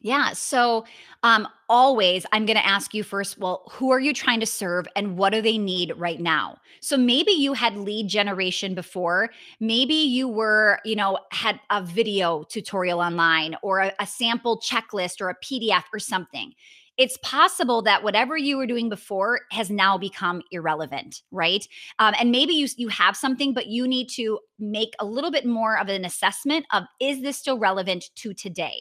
Yeah. 0.06 0.34
So, 0.34 0.86
um, 1.24 1.48
always, 1.68 2.28
I'm 2.32 2.46
going 2.46 2.58
to 2.58 2.66
ask 2.66 2.94
you 2.94 3.04
first, 3.04 3.40
well, 3.40 3.64
who 3.72 3.90
are 3.90 4.00
you 4.00 4.14
trying 4.14 4.40
to 4.40 4.46
serve 4.46 4.86
and 4.96 5.18
what 5.18 5.34
do 5.34 5.42
they 5.42 5.58
need 5.58 5.94
right 5.98 6.20
now? 6.20 6.58
So 6.80 6.96
maybe 6.96 7.32
you 7.32 7.54
had 7.54 7.76
lead 7.76 8.08
generation 8.08 8.76
before. 8.76 9.32
Maybe 9.60 9.96
you 9.96 10.28
were, 10.28 10.80
you 10.86 10.96
know, 10.96 11.18
had 11.32 11.60
a 11.72 11.82
video 11.82 12.44
tutorial 12.44 13.00
online 13.00 13.58
or 13.64 13.80
a, 13.80 13.94
a 14.00 14.06
sample 14.06 14.60
checklist 14.60 15.22
or 15.22 15.30
a 15.30 15.36
PDF 15.42 15.86
or 15.92 15.98
something. 15.98 16.54
It's 16.98 17.18
possible 17.18 17.82
that 17.82 18.04
whatever 18.04 18.38
you 18.38 18.58
were 18.58 18.66
doing 18.66 18.90
before 18.90 19.42
has 19.52 19.70
now 19.70 19.98
become 19.98 20.42
irrelevant, 20.52 21.22
right? 21.32 21.68
Um, 22.00 22.14
and 22.20 22.32
maybe 22.32 22.54
you 22.54 22.68
you 22.78 22.88
have 22.88 23.18
something, 23.18 23.54
but 23.54 23.68
you 23.68 23.88
need 23.88 24.08
to 24.12 24.40
make 24.60 24.94
a 25.00 25.06
little 25.06 25.32
bit 25.32 25.46
more 25.46 25.78
of 25.78 25.90
an 25.90 26.06
assessment 26.06 26.66
of 26.72 26.84
is 27.02 27.22
this 27.22 27.38
still 27.38 27.60
relevant 27.60 28.06
to 28.16 28.34
today? 28.34 28.80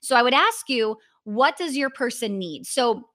So 0.00 0.16
I 0.16 0.22
would 0.22 0.34
ask 0.34 0.68
you, 0.68 0.96
what 1.24 1.56
does 1.56 1.76
your 1.76 1.90
person 1.90 2.38
need? 2.38 2.66
So 2.66 3.08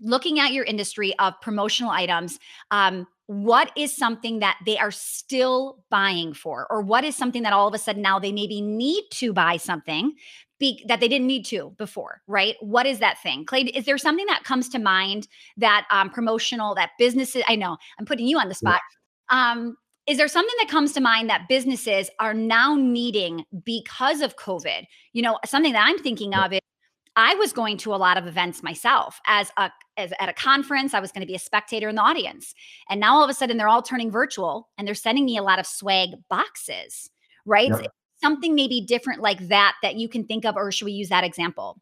looking 0.00 0.38
at 0.38 0.52
your 0.52 0.64
industry 0.64 1.14
of 1.18 1.34
promotional 1.40 1.90
items, 1.90 2.38
um, 2.70 3.06
what 3.26 3.72
is 3.76 3.96
something 3.96 4.38
that 4.38 4.58
they 4.66 4.78
are 4.78 4.90
still 4.90 5.84
buying 5.90 6.32
for, 6.32 6.66
or 6.70 6.80
what 6.80 7.04
is 7.04 7.16
something 7.16 7.42
that 7.42 7.52
all 7.52 7.68
of 7.68 7.74
a 7.74 7.78
sudden 7.78 8.02
now 8.02 8.18
they 8.18 8.32
maybe 8.32 8.60
need 8.60 9.04
to 9.12 9.32
buy 9.32 9.56
something 9.56 10.12
be, 10.58 10.84
that 10.88 11.00
they 11.00 11.08
didn't 11.08 11.26
need 11.26 11.44
to 11.46 11.74
before, 11.76 12.22
right? 12.26 12.56
What 12.60 12.86
is 12.86 12.98
that 13.00 13.20
thing, 13.22 13.44
Clay? 13.44 13.62
Is 13.62 13.84
there 13.84 13.98
something 13.98 14.26
that 14.26 14.44
comes 14.44 14.68
to 14.70 14.78
mind 14.78 15.28
that 15.56 15.86
um, 15.90 16.10
promotional 16.10 16.74
that 16.76 16.90
businesses? 16.98 17.42
I 17.48 17.56
know 17.56 17.76
I'm 17.98 18.06
putting 18.06 18.26
you 18.26 18.38
on 18.38 18.48
the 18.48 18.56
Yeah. 18.62 18.78
spot. 18.78 18.80
Um, 19.28 19.76
is 20.06 20.18
there 20.18 20.28
something 20.28 20.54
that 20.60 20.68
comes 20.70 20.92
to 20.92 21.00
mind 21.00 21.28
that 21.30 21.48
businesses 21.48 22.08
are 22.20 22.32
now 22.32 22.76
needing 22.76 23.44
because 23.64 24.20
of 24.20 24.36
COVID? 24.36 24.86
You 25.12 25.22
know, 25.22 25.38
something 25.44 25.72
that 25.72 25.84
I'm 25.84 25.98
thinking 25.98 26.32
of 26.32 26.52
is 26.52 26.60
I 27.16 27.34
was 27.36 27.52
going 27.52 27.78
to 27.78 27.94
a 27.94 27.96
lot 27.96 28.18
of 28.18 28.26
events 28.26 28.62
myself 28.62 29.20
as 29.26 29.50
a 29.56 29.70
as 29.96 30.12
at 30.20 30.28
a 30.28 30.34
conference. 30.34 30.92
I 30.92 31.00
was 31.00 31.10
going 31.10 31.22
to 31.22 31.26
be 31.26 31.34
a 31.34 31.38
spectator 31.38 31.88
in 31.88 31.96
the 31.96 32.02
audience, 32.02 32.54
and 32.90 33.00
now 33.00 33.16
all 33.16 33.24
of 33.24 33.30
a 33.30 33.34
sudden 33.34 33.56
they're 33.56 33.68
all 33.68 33.82
turning 33.82 34.10
virtual, 34.10 34.68
and 34.76 34.86
they're 34.86 34.94
sending 34.94 35.24
me 35.24 35.36
a 35.36 35.42
lot 35.42 35.58
of 35.58 35.66
swag 35.66 36.10
boxes. 36.28 37.10
Right? 37.46 37.68
Yep. 37.70 37.92
Something 38.22 38.54
maybe 38.54 38.80
different 38.80 39.20
like 39.20 39.48
that 39.48 39.74
that 39.82 39.96
you 39.96 40.08
can 40.08 40.24
think 40.24 40.44
of, 40.44 40.56
or 40.56 40.70
should 40.70 40.84
we 40.84 40.92
use 40.92 41.08
that 41.08 41.24
example? 41.24 41.80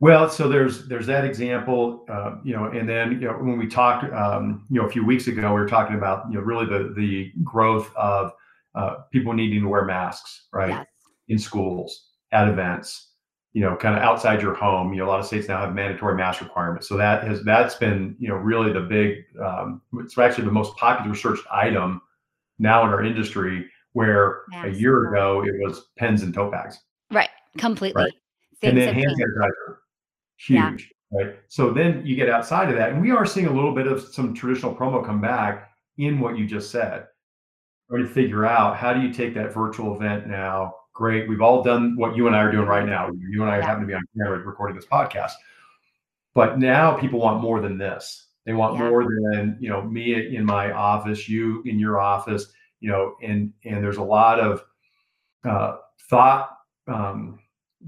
Well, 0.00 0.28
so 0.28 0.48
there's 0.48 0.88
there's 0.88 1.06
that 1.06 1.24
example, 1.24 2.04
uh, 2.08 2.36
you 2.42 2.54
know, 2.56 2.64
and 2.66 2.88
then 2.88 3.12
you 3.12 3.28
know 3.28 3.34
when 3.34 3.58
we 3.58 3.68
talked, 3.68 4.10
um, 4.12 4.66
you 4.70 4.80
know, 4.80 4.86
a 4.86 4.90
few 4.90 5.04
weeks 5.04 5.28
ago, 5.28 5.48
we 5.54 5.60
were 5.60 5.68
talking 5.68 5.96
about 5.96 6.24
you 6.30 6.38
know 6.38 6.40
really 6.40 6.66
the 6.66 6.92
the 6.96 7.32
growth 7.44 7.94
of 7.94 8.32
uh, 8.74 8.96
people 9.12 9.32
needing 9.32 9.60
to 9.60 9.68
wear 9.68 9.84
masks, 9.84 10.46
right, 10.52 10.70
Yes. 10.70 10.86
in 11.28 11.38
schools, 11.38 12.08
at 12.32 12.48
events, 12.48 13.11
you 13.54 13.60
know, 13.60 13.76
kind 13.76 13.94
of 13.96 14.02
outside 14.02 14.40
your 14.40 14.54
home. 14.54 14.92
You 14.92 15.00
know, 15.00 15.06
a 15.06 15.10
lot 15.10 15.20
of 15.20 15.26
states 15.26 15.48
now 15.48 15.58
have 15.60 15.74
mandatory 15.74 16.16
mask 16.16 16.40
requirements, 16.40 16.88
so 16.88 16.96
that 16.96 17.24
has 17.24 17.42
that's 17.44 17.74
been 17.74 18.16
you 18.18 18.28
know 18.28 18.36
really 18.36 18.72
the 18.72 18.80
big, 18.80 19.24
um, 19.42 19.82
it's 19.94 20.16
actually 20.18 20.44
the 20.46 20.52
most 20.52 20.76
popular 20.76 21.14
searched 21.14 21.44
item 21.52 22.00
now 22.58 22.84
in 22.84 22.90
our 22.90 23.04
industry, 23.04 23.68
where 23.92 24.42
a 24.64 24.68
year 24.70 25.08
ago 25.10 25.42
it 25.44 25.52
was 25.64 25.90
pens 25.98 26.22
and 26.22 26.32
tote 26.32 26.52
bags, 26.52 26.78
Right. 27.10 27.28
right, 27.28 27.30
Completely. 27.58 28.12
and 28.62 28.76
then 28.78 28.94
hand 28.94 29.10
sanitizer. 29.18 29.76
Yeah. 30.48 30.70
Huge, 30.70 30.92
right? 31.12 31.36
So 31.48 31.72
then 31.72 32.04
you 32.06 32.16
get 32.16 32.28
outside 32.30 32.68
of 32.70 32.76
that, 32.76 32.92
and 32.92 33.02
we 33.02 33.10
are 33.10 33.26
seeing 33.26 33.46
a 33.46 33.52
little 33.52 33.74
bit 33.74 33.86
of 33.86 34.02
some 34.02 34.34
traditional 34.34 34.74
promo 34.74 35.04
come 35.04 35.20
back 35.20 35.70
in 35.98 36.18
what 36.20 36.38
you 36.38 36.46
just 36.46 36.70
said. 36.70 37.06
Trying 37.90 38.04
to 38.04 38.08
figure 38.08 38.46
out 38.46 38.76
how 38.78 38.94
do 38.94 39.00
you 39.00 39.12
take 39.12 39.34
that 39.34 39.52
virtual 39.52 39.94
event 39.94 40.26
now 40.26 40.74
great. 40.92 41.28
We've 41.28 41.40
all 41.40 41.62
done 41.62 41.96
what 41.96 42.16
you 42.16 42.26
and 42.26 42.36
I 42.36 42.40
are 42.40 42.52
doing 42.52 42.66
right 42.66 42.86
now. 42.86 43.10
You 43.12 43.42
and 43.42 43.50
I 43.50 43.58
Yeah. 43.58 43.66
happen 43.66 43.82
to 43.82 43.86
be 43.86 43.94
on 43.94 44.02
camera 44.16 44.38
recording 44.40 44.76
this 44.76 44.86
podcast. 44.86 45.32
But 46.34 46.58
now 46.58 46.96
people 46.96 47.18
want 47.18 47.40
more 47.42 47.60
than 47.60 47.78
this. 47.78 48.28
They 48.44 48.52
want 48.54 48.74
Yeah. 48.78 48.88
more 48.88 49.04
than, 49.04 49.56
you 49.60 49.68
know, 49.68 49.82
me 49.82 50.34
in 50.36 50.44
my 50.44 50.72
office, 50.72 51.28
you 51.28 51.62
in 51.64 51.78
your 51.78 52.00
office, 52.00 52.52
you 52.80 52.90
know, 52.90 53.16
and 53.22 53.52
and 53.64 53.82
there's 53.82 53.98
a 53.98 54.02
lot 54.02 54.40
of 54.40 54.64
uh, 55.44 55.78
thought 56.08 56.56
um, 56.88 57.38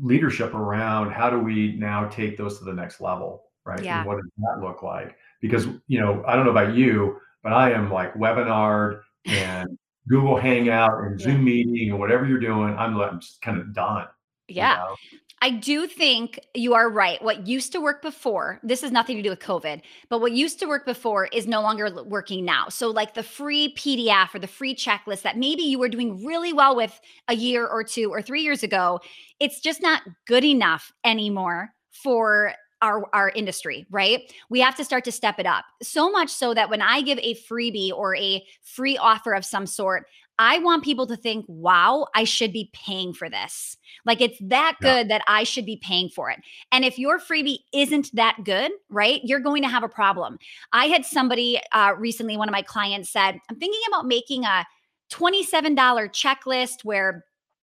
leadership 0.02 0.54
around 0.54 1.11
how 1.11 1.30
do 1.30 1.38
we 1.38 1.76
now 1.76 2.08
take 2.08 2.37
those 2.37 2.58
to 2.58 2.64
the 2.64 2.73
next 2.73 3.00
level, 3.00 3.44
right? 3.64 3.82
Yeah. 3.82 3.99
And 3.99 4.06
what 4.08 4.16
does 4.16 4.30
that 4.38 4.61
look 4.61 4.82
like? 4.82 5.16
Because 5.40 5.66
you 5.88 6.00
know, 6.00 6.23
I 6.26 6.37
don't 6.37 6.44
know 6.44 6.50
about 6.50 6.75
you, 6.75 7.20
but 7.42 7.52
I 7.52 7.73
am 7.73 7.90
like 7.90 8.14
webinar 8.14 9.02
and 9.26 9.78
Google 10.08 10.37
Hangout 10.37 11.02
and 11.04 11.18
Yeah. 11.20 11.26
Zoom 11.26 11.44
meeting 11.44 11.90
and 11.90 11.99
whatever 11.99 12.26
you're 12.26 12.38
doing, 12.40 12.75
I'm, 12.76 12.99
I'm 13.00 13.20
just 13.20 13.40
kind 13.42 13.58
of 13.58 13.73
done. 13.75 14.06
you 14.49 14.56
Yeah. 14.56 14.76
know? 14.76 14.96
I 15.42 15.50
do 15.50 15.87
think 15.87 16.38
you 16.54 16.73
are 16.73 16.88
right. 16.88 17.20
What 17.23 17.46
used 17.46 17.73
to 17.73 17.80
work 17.80 18.00
before, 18.00 18.61
this 18.62 18.80
has 18.80 18.90
nothing 18.90 19.16
to 19.16 19.23
do 19.23 19.28
with 19.28 19.40
COVID, 19.40 19.82
but 20.08 20.20
what 20.23 20.32
used 20.32 20.58
to 20.61 20.66
work 20.66 20.87
before 20.87 21.26
is 21.26 21.46
no 21.46 21.61
longer 21.61 21.90
working 22.04 22.46
now. 22.46 22.68
So, 22.70 22.88
like 22.88 23.12
the 23.12 23.23
free 23.23 23.75
PDF 23.76 24.34
or 24.34 24.38
the 24.38 24.46
free 24.46 24.75
checklist 24.75 25.20
that 25.23 25.37
maybe 25.37 25.62
you 25.62 25.78
were 25.78 25.90
doing 25.90 26.25
really 26.25 26.54
well 26.54 26.75
with 26.75 26.99
a 27.28 27.34
year 27.34 27.66
or 27.66 27.84
two 27.84 28.11
or 28.11 28.23
three 28.23 28.40
years 28.40 28.62
ago, 28.62 29.00
it's 29.38 29.61
just 29.61 29.82
not 29.82 30.00
good 30.26 30.44
enough 30.44 30.90
anymore 31.04 31.75
for 31.90 32.52
our, 32.85 33.09
our 33.14 33.31
industry, 33.31 33.87
right? 33.91 34.31
We 34.50 34.61
have 34.61 34.76
to 34.76 34.85
start 34.85 35.05
to 35.05 35.12
step 35.12 35.38
it 35.38 35.47
up. 35.47 35.64
So 35.83 36.11
much 36.11 36.29
so 36.31 36.53
that 36.55 36.69
when 36.69 36.83
I 36.83 37.00
give 37.00 37.19
a 37.19 37.35
freebie 37.50 37.91
or 37.91 38.14
a 38.17 38.45
free 38.62 38.99
offer 38.99 39.33
of 39.33 39.45
some 39.45 39.67
sort, 39.67 40.07
I 40.38 40.59
want 40.59 40.85
people 40.85 41.07
to 41.07 41.17
think, 41.17 41.47
wow, 41.49 42.07
I 42.14 42.25
should 42.25 42.53
be 42.53 42.71
paying 42.75 43.14
for 43.14 43.31
this. 43.31 43.76
Like 44.05 44.21
it's 44.21 44.38
that 44.41 44.76
Yeah. 44.81 44.95
good 44.95 45.09
that 45.09 45.23
I 45.26 45.45
should 45.45 45.64
be 45.64 45.76
paying 45.83 46.09
for 46.11 46.29
it. 46.31 46.41
And 46.73 46.85
if 46.85 46.99
your 46.99 47.19
freebie 47.19 47.61
isn't 47.73 48.14
that 48.14 48.38
good, 48.45 48.73
right, 48.91 49.21
you're 49.25 49.41
going 49.41 49.62
to 49.62 49.69
have 49.69 49.85
a 49.85 49.88
problem. 49.88 50.38
I 50.73 50.87
had 50.87 51.05
somebody 51.07 51.61
uh, 51.73 51.95
recently, 51.97 52.37
one 52.37 52.49
of 52.49 52.53
my 52.53 52.62
clients 52.62 53.11
said, 53.11 53.38
I'm 53.49 53.57
thinking 53.57 53.81
about 53.88 54.07
making 54.07 54.45
a 54.45 54.67
$27 55.12 55.76
checklist 55.76 56.85
where 56.85 57.25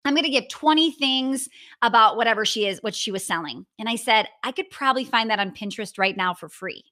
I'm 0.06 0.14
going 0.14 0.26
to 0.26 0.30
give 0.30 0.50
20 0.50 0.92
things 0.92 1.48
about 1.82 2.18
whatever 2.18 2.46
she 2.46 2.68
is, 2.68 2.84
what 2.84 2.96
she 2.96 3.12
was 3.12 3.24
selling. 3.24 3.66
And 3.80 3.88
I 3.88 3.96
said, 3.96 4.28
I 4.44 4.52
could 4.52 4.70
probably 4.70 5.06
find 5.06 5.30
that 5.30 5.40
on 5.40 5.52
Pinterest 5.52 5.98
right 5.98 6.18
now 6.18 6.34
for 6.34 6.50
free. 6.50 6.84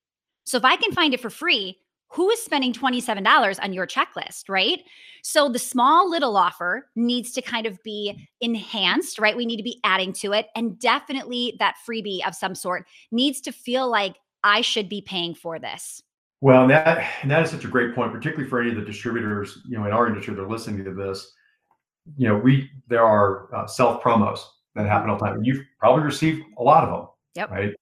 So 0.46 0.58
if 0.58 0.65
I 0.65 0.75
can 0.75 0.91
find 0.94 1.13
it 1.13 1.20
for 1.20 1.30
free, 1.30 1.77
who 2.12 2.30
is 2.30 2.41
spending 2.41 2.74
$27 2.74 3.60
on 3.62 3.74
your 3.74 3.88
checklist, 3.88 4.50
right? 4.50 4.82
So 5.24 5.48
the 5.48 5.60
small 5.60 6.10
little 6.10 6.36
offer 6.36 6.89
needs 6.96 7.32
to 7.34 7.41
kind 7.41 7.65
of 7.65 7.82
be 7.84 8.27
enhanced, 8.41 9.18
right? 9.18 9.36
We 9.36 9.46
need 9.46 9.58
to 9.58 9.63
be 9.63 9.80
adding 9.84 10.12
to 10.13 10.34
it. 10.34 10.48
And 10.56 10.77
definitely 10.77 11.56
that 11.60 11.75
freebie 11.88 12.25
of 12.27 12.36
some 12.36 12.53
sort 12.53 12.86
needs 13.12 13.39
to 13.41 13.51
feel 13.51 13.89
like 13.89 14.18
I 14.44 14.62
should 14.62 14.89
be 14.89 15.01
paying 15.01 15.36
for 15.36 15.58
this. 15.58 16.01
Well, 16.41 16.68
that 16.68 17.08
that 17.25 17.44
is 17.44 17.51
such 17.51 17.65
a 17.65 17.70
great 17.70 17.94
point, 17.94 18.12
particularly 18.12 18.50
for 18.50 18.60
any 18.60 18.72
of 18.72 18.75
the 18.75 18.82
distributors, 18.82 19.60
you 19.68 19.77
know, 19.77 19.86
in 19.86 19.94
our 19.94 20.08
industry 20.08 20.34
that 20.34 20.41
are 20.41 20.50
listening 20.50 20.84
to 20.84 20.94
this. 20.94 21.32
You 22.17 22.29
know, 22.29 22.38
we 22.38 22.70
there 22.88 23.03
are 23.03 23.53
uh, 23.55 23.67
self 23.67 24.01
promos 24.03 24.39
that 24.75 24.86
happen 24.88 25.10
all 25.10 25.17
the 25.17 25.25
time. 25.25 25.43
You've 25.43 25.63
probably 25.79 26.03
received 26.03 26.41
a 26.58 26.63
lot 26.63 26.84
of 26.84 26.89
them, 26.89 27.08
Yep. 27.36 27.51
right? 27.51 27.74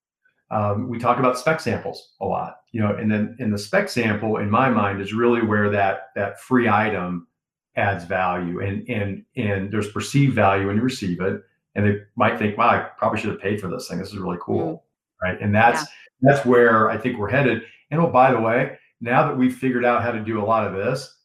Um, 0.52 0.90
we 0.90 0.98
talk 0.98 1.20
about 1.20 1.38
spec 1.38 1.60
samples 1.60 2.16
a 2.22 2.26
lot, 2.26 2.62
you 2.72 2.82
know, 2.82 2.96
and 2.96 3.12
then 3.12 3.36
in 3.40 3.52
the 3.52 3.58
spec 3.58 3.88
sample, 3.88 4.38
in 4.38 4.50
my 4.50 4.70
mind, 4.70 5.00
is 5.00 5.14
really 5.14 5.42
where 5.44 5.70
that 5.70 6.10
that 6.16 6.40
free 6.42 6.68
item 6.68 7.28
adds 7.76 8.04
value, 8.04 8.60
and 8.62 8.88
and 8.90 9.24
and 9.38 9.72
there's 9.72 9.92
perceived 9.92 10.34
value 10.34 10.68
when 10.68 10.76
you 10.76 10.82
receive 10.82 11.22
it, 11.22 11.42
and 11.76 11.86
they 11.86 11.98
might 12.16 12.40
think, 12.40 12.58
wow, 12.58 12.70
I 12.70 12.80
probably 12.98 13.20
should 13.20 13.30
have 13.30 13.40
paid 13.40 13.62
for 13.62 13.68
this 13.68 13.88
thing. 13.88 14.00
This 14.00 14.10
is 14.10 14.18
really 14.18 14.40
cool, 14.42 14.86
right? 15.22 15.40
And 15.40 15.54
that's 15.54 15.86
that's 16.22 16.46
where 16.46 16.90
I 16.90 16.98
think 16.98 17.18
we're 17.20 17.30
headed. 17.30 17.62
And 17.92 18.02
oh, 18.02 18.08
by 18.08 18.32
the 18.32 18.40
way, 18.42 18.78
now 19.02 19.28
that 19.28 19.38
we've 19.38 19.56
figured 19.56 19.86
out 19.86 20.02
how 20.04 20.12
to 20.12 20.20
do 20.20 20.42
a 20.42 20.46
lot 20.46 20.66
of 20.68 20.74
this, 20.74 21.16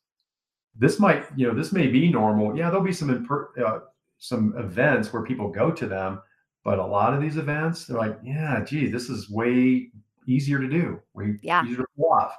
this 0.77 0.99
might, 0.99 1.27
you 1.37 1.47
know, 1.47 1.55
this 1.55 1.73
may 1.73 1.87
be 1.87 2.11
normal. 2.11 2.57
Yeah, 2.57 2.71
there'll 2.71 2.85
be 2.85 2.93
some 2.93 3.09
imper- 3.09 3.59
uh, 3.65 3.81
some 4.19 4.55
events 4.57 5.13
where 5.13 5.23
people 5.23 5.49
go 5.51 5.71
to 5.71 5.87
them, 5.87 6.21
but 6.65 6.79
a 6.79 6.87
lot 6.87 7.15
of 7.15 7.21
these 7.21 7.37
events, 7.37 7.87
they're 7.87 7.99
like, 7.99 8.19
yeah, 8.23 8.63
gee, 8.65 8.89
this 8.89 9.09
is 9.11 9.31
way 9.31 9.91
easier 10.27 10.59
to 10.59 10.69
do, 10.69 11.01
way 11.15 11.39
Yeah. 11.43 11.65
easier 11.65 11.79
to 11.79 11.87
pull 11.97 12.13
off. 12.13 12.35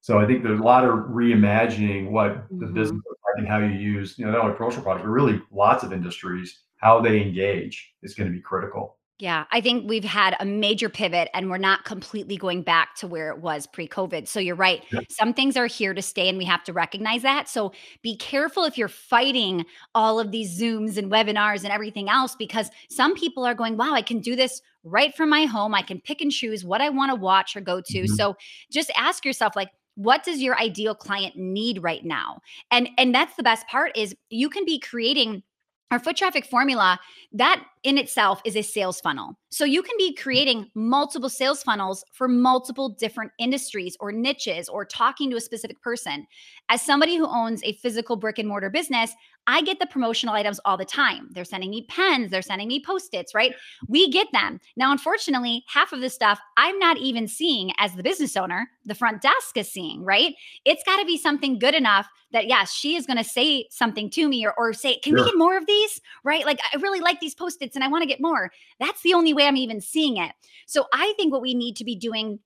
So 0.00 0.18
I 0.18 0.26
think 0.26 0.42
there's 0.42 0.60
a 0.60 0.62
lot 0.62 0.84
of 0.84 0.90
reimagining 1.10 2.10
what 2.10 2.48
the 2.50 2.66
Mhm. 2.66 2.74
business 2.74 3.02
and 3.36 3.46
how 3.46 3.58
you 3.58 3.66
use, 3.78 4.18
you 4.18 4.24
know, 4.24 4.32
not 4.32 4.40
only 4.40 4.56
promotional 4.56 4.82
products, 4.84 5.04
but 5.04 5.10
really 5.10 5.40
lots 5.52 5.84
of 5.84 5.92
industries, 5.92 6.62
how 6.78 7.00
they 7.00 7.20
engage 7.20 7.94
is 8.02 8.14
going 8.14 8.28
to 8.28 8.34
be 8.34 8.40
critical. 8.40 8.97
Yeah, 9.20 9.46
I 9.50 9.60
think 9.60 9.88
we've 9.88 10.04
had 10.04 10.36
a 10.38 10.44
major 10.44 10.88
pivot 10.88 11.28
and 11.34 11.50
we're 11.50 11.58
not 11.58 11.84
completely 11.84 12.36
going 12.36 12.62
back 12.62 12.94
to 12.96 13.08
where 13.08 13.30
it 13.30 13.38
was 13.40 13.66
pre 13.66 13.88
COVID. 13.88 14.28
So 14.28 14.38
you're 14.38 14.54
right. 14.54 14.84
Yep. 14.92 15.04
Some 15.10 15.34
things 15.34 15.56
are 15.56 15.66
here 15.66 15.92
to 15.92 16.02
stay 16.02 16.28
and 16.28 16.38
we 16.38 16.44
have 16.44 16.62
to 16.64 16.72
recognize 16.72 17.22
that. 17.22 17.48
So 17.48 17.72
be 18.02 18.16
careful 18.16 18.62
if 18.64 18.78
you're 18.78 18.86
fighting 18.86 19.64
all 19.92 20.20
of 20.20 20.30
these 20.30 20.60
Zooms 20.60 20.96
and 20.96 21.10
webinars 21.10 21.64
and 21.64 21.72
everything 21.72 22.08
else, 22.08 22.36
because 22.36 22.70
some 22.90 23.14
people 23.14 23.44
are 23.44 23.54
going, 23.54 23.76
wow, 23.76 23.92
I 23.92 24.02
can 24.02 24.20
do 24.20 24.36
this 24.36 24.60
right 24.84 25.12
from 25.16 25.30
my 25.30 25.46
home. 25.46 25.74
I 25.74 25.82
can 25.82 26.00
pick 26.00 26.20
and 26.20 26.30
choose 26.30 26.64
what 26.64 26.80
I 26.80 26.88
want 26.88 27.10
to 27.10 27.16
watch 27.16 27.56
or 27.56 27.60
go 27.60 27.80
to. 27.80 28.02
Mhm. 28.02 28.08
So 28.08 28.36
just 28.70 28.90
ask 28.96 29.24
yourself, 29.24 29.56
like, 29.56 29.70
what 29.96 30.22
does 30.22 30.40
your 30.40 30.56
ideal 30.60 30.94
client 30.94 31.34
need 31.36 31.82
right 31.82 32.04
now 32.04 32.38
and 32.70 32.88
and 32.96 33.12
that's 33.12 33.34
the 33.34 33.42
best 33.42 33.66
part 33.66 33.90
is 33.96 34.14
you 34.30 34.48
can 34.48 34.64
be 34.64 34.78
creating 34.78 35.42
our 35.90 35.98
foot 35.98 36.16
traffic 36.16 36.44
formula 36.44 36.98
that 37.32 37.64
in 37.82 37.96
itself 37.96 38.42
is 38.44 38.56
a 38.56 38.62
sales 38.62 39.00
funnel. 39.00 39.38
So 39.50 39.64
you 39.64 39.82
can 39.82 39.96
be 39.96 40.14
creating 40.14 40.70
multiple 40.74 41.30
sales 41.30 41.62
funnels 41.62 42.04
for 42.12 42.28
multiple 42.28 42.90
different 42.90 43.32
industries 43.38 43.96
or 44.00 44.12
niches 44.12 44.68
or 44.68 44.84
talking 44.84 45.30
to 45.30 45.36
a 45.36 45.40
specific 45.40 45.80
person. 45.80 46.26
As 46.68 46.82
somebody 46.82 47.16
who 47.16 47.26
owns 47.26 47.62
a 47.64 47.72
physical 47.74 48.16
brick 48.16 48.38
and 48.38 48.48
mortar 48.48 48.70
business, 48.70 49.12
I 49.48 49.62
get 49.62 49.80
the 49.80 49.86
promotional 49.86 50.34
items 50.34 50.60
all 50.66 50.76
the 50.76 50.84
time. 50.84 51.30
They're 51.32 51.44
sending 51.44 51.70
me 51.70 51.86
pens, 51.88 52.30
they're 52.30 52.42
sending 52.42 52.68
me 52.68 52.84
post-its, 52.84 53.34
right? 53.34 53.54
We 53.88 54.10
get 54.10 54.28
them. 54.30 54.60
Now, 54.76 54.92
unfortunately, 54.92 55.64
half 55.66 55.92
of 55.92 56.02
the 56.02 56.10
stuff 56.10 56.38
I'm 56.58 56.78
not 56.78 56.98
even 56.98 57.26
seeing 57.26 57.72
as 57.78 57.94
the 57.94 58.02
business 58.02 58.36
owner, 58.36 58.68
the 58.84 58.94
front 58.94 59.22
desk 59.22 59.56
is 59.56 59.72
seeing, 59.72 60.04
right? 60.04 60.34
It's 60.66 60.84
got 60.84 60.98
to 60.98 61.06
be 61.06 61.16
something 61.16 61.58
good 61.58 61.74
enough 61.74 62.06
that 62.32 62.46
yes, 62.46 62.72
she 62.72 62.94
is 62.94 63.06
going 63.06 63.16
to 63.16 63.24
say 63.24 63.66
something 63.70 64.10
to 64.10 64.28
me 64.28 64.44
or, 64.44 64.52
or 64.58 64.74
say, 64.74 64.98
"Can 64.98 65.14
we 65.14 65.24
get 65.24 65.38
more 65.38 65.56
of 65.56 65.66
these?" 65.66 65.98
Right? 66.24 66.44
Like 66.44 66.60
I 66.72 66.76
really 66.76 67.00
like 67.00 67.20
these 67.20 67.34
post-its 67.34 67.74
and 67.74 67.82
I 67.82 67.88
want 67.88 68.02
to 68.02 68.08
get 68.08 68.20
more. 68.20 68.50
That's 68.78 69.00
the 69.00 69.14
only 69.14 69.32
way 69.32 69.46
I'm 69.46 69.56
even 69.56 69.80
seeing 69.80 70.18
it. 70.18 70.32
So 70.66 70.84
I 70.92 71.14
think 71.16 71.32
what 71.32 71.40
we 71.40 71.54
need 71.54 71.74
to 71.76 71.84
be 71.84 71.96
doing 71.96 72.38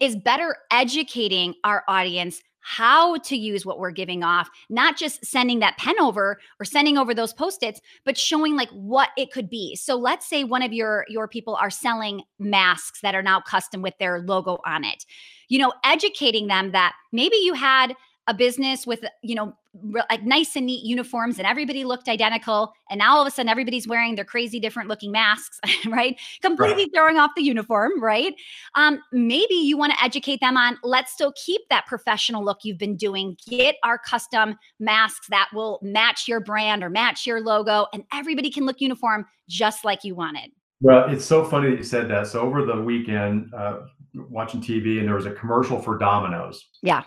is 0.00 0.16
better 0.16 0.56
educating 0.70 1.54
our 1.64 1.82
audience 1.88 2.42
how 2.62 3.16
to 3.18 3.36
use 3.36 3.66
what 3.66 3.78
we're 3.78 3.90
giving 3.90 4.22
off, 4.22 4.48
not 4.70 4.96
just 4.96 5.24
sending 5.24 5.58
that 5.60 5.76
pen 5.78 5.94
over 6.00 6.38
or 6.58 6.64
sending 6.64 6.96
over 6.96 7.12
those 7.12 7.32
post-its, 7.32 7.80
but 8.04 8.16
showing 8.16 8.56
like 8.56 8.70
what 8.70 9.10
it 9.16 9.32
could 9.32 9.50
be. 9.50 9.76
So 9.76 9.96
let's 9.96 10.28
say 10.28 10.44
one 10.44 10.62
of 10.62 10.72
your 10.72 11.04
your 11.08 11.28
people 11.28 11.56
are 11.56 11.70
selling 11.70 12.22
masks 12.38 13.00
that 13.02 13.14
are 13.14 13.22
now 13.22 13.40
custom 13.40 13.82
with 13.82 13.94
their 13.98 14.20
logo 14.20 14.58
on 14.64 14.84
it. 14.84 15.04
You 15.48 15.58
know, 15.58 15.72
educating 15.84 16.46
them 16.46 16.72
that 16.72 16.94
maybe 17.12 17.36
you 17.36 17.54
had 17.54 17.94
a 18.28 18.34
business 18.34 18.86
with 18.86 19.00
you 19.22 19.34
know 19.34 19.52
re- 19.74 20.02
like 20.08 20.22
nice 20.22 20.54
and 20.54 20.66
neat 20.66 20.84
uniforms 20.84 21.38
and 21.38 21.46
everybody 21.46 21.84
looked 21.84 22.08
identical 22.08 22.72
and 22.88 22.98
now 22.98 23.16
all 23.16 23.22
of 23.22 23.26
a 23.26 23.30
sudden 23.30 23.48
everybody's 23.48 23.88
wearing 23.88 24.14
their 24.14 24.24
crazy 24.24 24.60
different 24.60 24.88
looking 24.88 25.10
masks 25.10 25.58
right 25.88 26.20
completely 26.40 26.88
throwing 26.94 27.16
off 27.16 27.30
the 27.36 27.42
uniform 27.42 27.90
right 28.00 28.34
um, 28.76 29.00
maybe 29.12 29.54
you 29.54 29.76
want 29.76 29.92
to 29.92 30.04
educate 30.04 30.40
them 30.40 30.56
on 30.56 30.78
let's 30.84 31.12
still 31.12 31.32
keep 31.44 31.62
that 31.68 31.84
professional 31.86 32.44
look 32.44 32.58
you've 32.62 32.78
been 32.78 32.96
doing 32.96 33.36
get 33.48 33.76
our 33.82 33.98
custom 33.98 34.56
masks 34.78 35.26
that 35.28 35.48
will 35.52 35.80
match 35.82 36.28
your 36.28 36.40
brand 36.40 36.84
or 36.84 36.90
match 36.90 37.26
your 37.26 37.40
logo 37.40 37.86
and 37.92 38.04
everybody 38.12 38.50
can 38.50 38.66
look 38.66 38.80
uniform 38.80 39.26
just 39.48 39.84
like 39.84 40.04
you 40.04 40.14
wanted 40.14 40.50
Well, 40.80 41.08
it's 41.08 41.24
so 41.24 41.44
funny 41.44 41.70
that 41.70 41.76
you 41.76 41.84
said 41.84 42.08
that. 42.10 42.26
So 42.26 42.40
over 42.40 42.64
the 42.64 42.80
weekend, 42.80 43.54
uh, 43.54 43.82
watching 44.14 44.60
TV, 44.60 44.98
and 44.98 45.06
there 45.06 45.14
was 45.14 45.26
a 45.26 45.30
commercial 45.30 45.80
for 45.80 45.96
Domino's. 45.96 46.70
Yeah. 46.82 47.04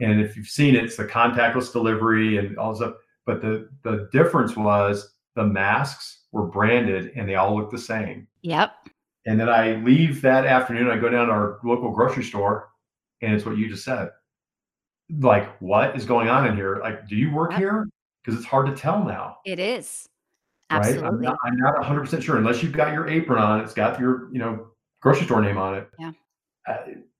And 0.00 0.20
if 0.20 0.36
you've 0.36 0.48
seen 0.48 0.74
it, 0.74 0.84
it's 0.84 0.96
the 0.96 1.04
contactless 1.04 1.72
delivery 1.72 2.38
and 2.38 2.58
all 2.58 2.74
stuff. 2.74 2.94
But 3.26 3.40
the 3.42 3.68
the 3.82 4.08
difference 4.12 4.56
was 4.56 5.14
the 5.36 5.44
masks 5.44 6.24
were 6.32 6.46
branded 6.46 7.12
and 7.16 7.28
they 7.28 7.34
all 7.36 7.56
looked 7.56 7.72
the 7.72 7.78
same. 7.78 8.26
yep 8.42 8.72
And 9.26 9.38
then 9.38 9.48
I 9.48 9.74
leave 9.76 10.22
that 10.22 10.46
afternoon. 10.46 10.88
I 10.90 10.96
go 10.98 11.08
down 11.08 11.26
to 11.26 11.32
our 11.32 11.58
local 11.64 11.90
grocery 11.92 12.24
store, 12.24 12.70
and 13.20 13.34
it's 13.34 13.44
what 13.44 13.56
you 13.58 13.68
just 13.68 13.84
said. 13.84 14.10
Like, 15.18 15.60
what 15.60 15.96
is 15.96 16.04
going 16.04 16.28
on 16.28 16.46
in 16.46 16.54
here? 16.56 16.78
Like, 16.82 17.08
do 17.08 17.16
you 17.16 17.32
work 17.32 17.50
Yep. 17.52 17.58
here? 17.60 17.88
Because 18.24 18.38
it's 18.38 18.48
hard 18.48 18.66
to 18.66 18.74
tell 18.74 19.04
now. 19.04 19.38
it 19.44 19.58
is 19.58 20.08
right? 20.70 20.78
I'm 20.78 20.92
absolutely 20.92 21.26
not, 21.26 21.38
I'm 21.44 21.56
not 21.56 21.74
100% 21.82 22.22
sure 22.22 22.36
unless 22.36 22.62
you've 22.62 22.72
got 22.72 22.92
your 22.92 23.08
apron 23.08 23.42
on, 23.42 23.60
it's 23.60 23.74
got 23.74 23.98
your, 23.98 24.32
you 24.32 24.38
know, 24.38 24.68
grocery 25.02 25.24
store 25.26 25.40
name 25.42 25.58
on 25.58 25.74
it. 25.74 25.88
Yeah. 25.98 26.12
Uh, 26.68 26.76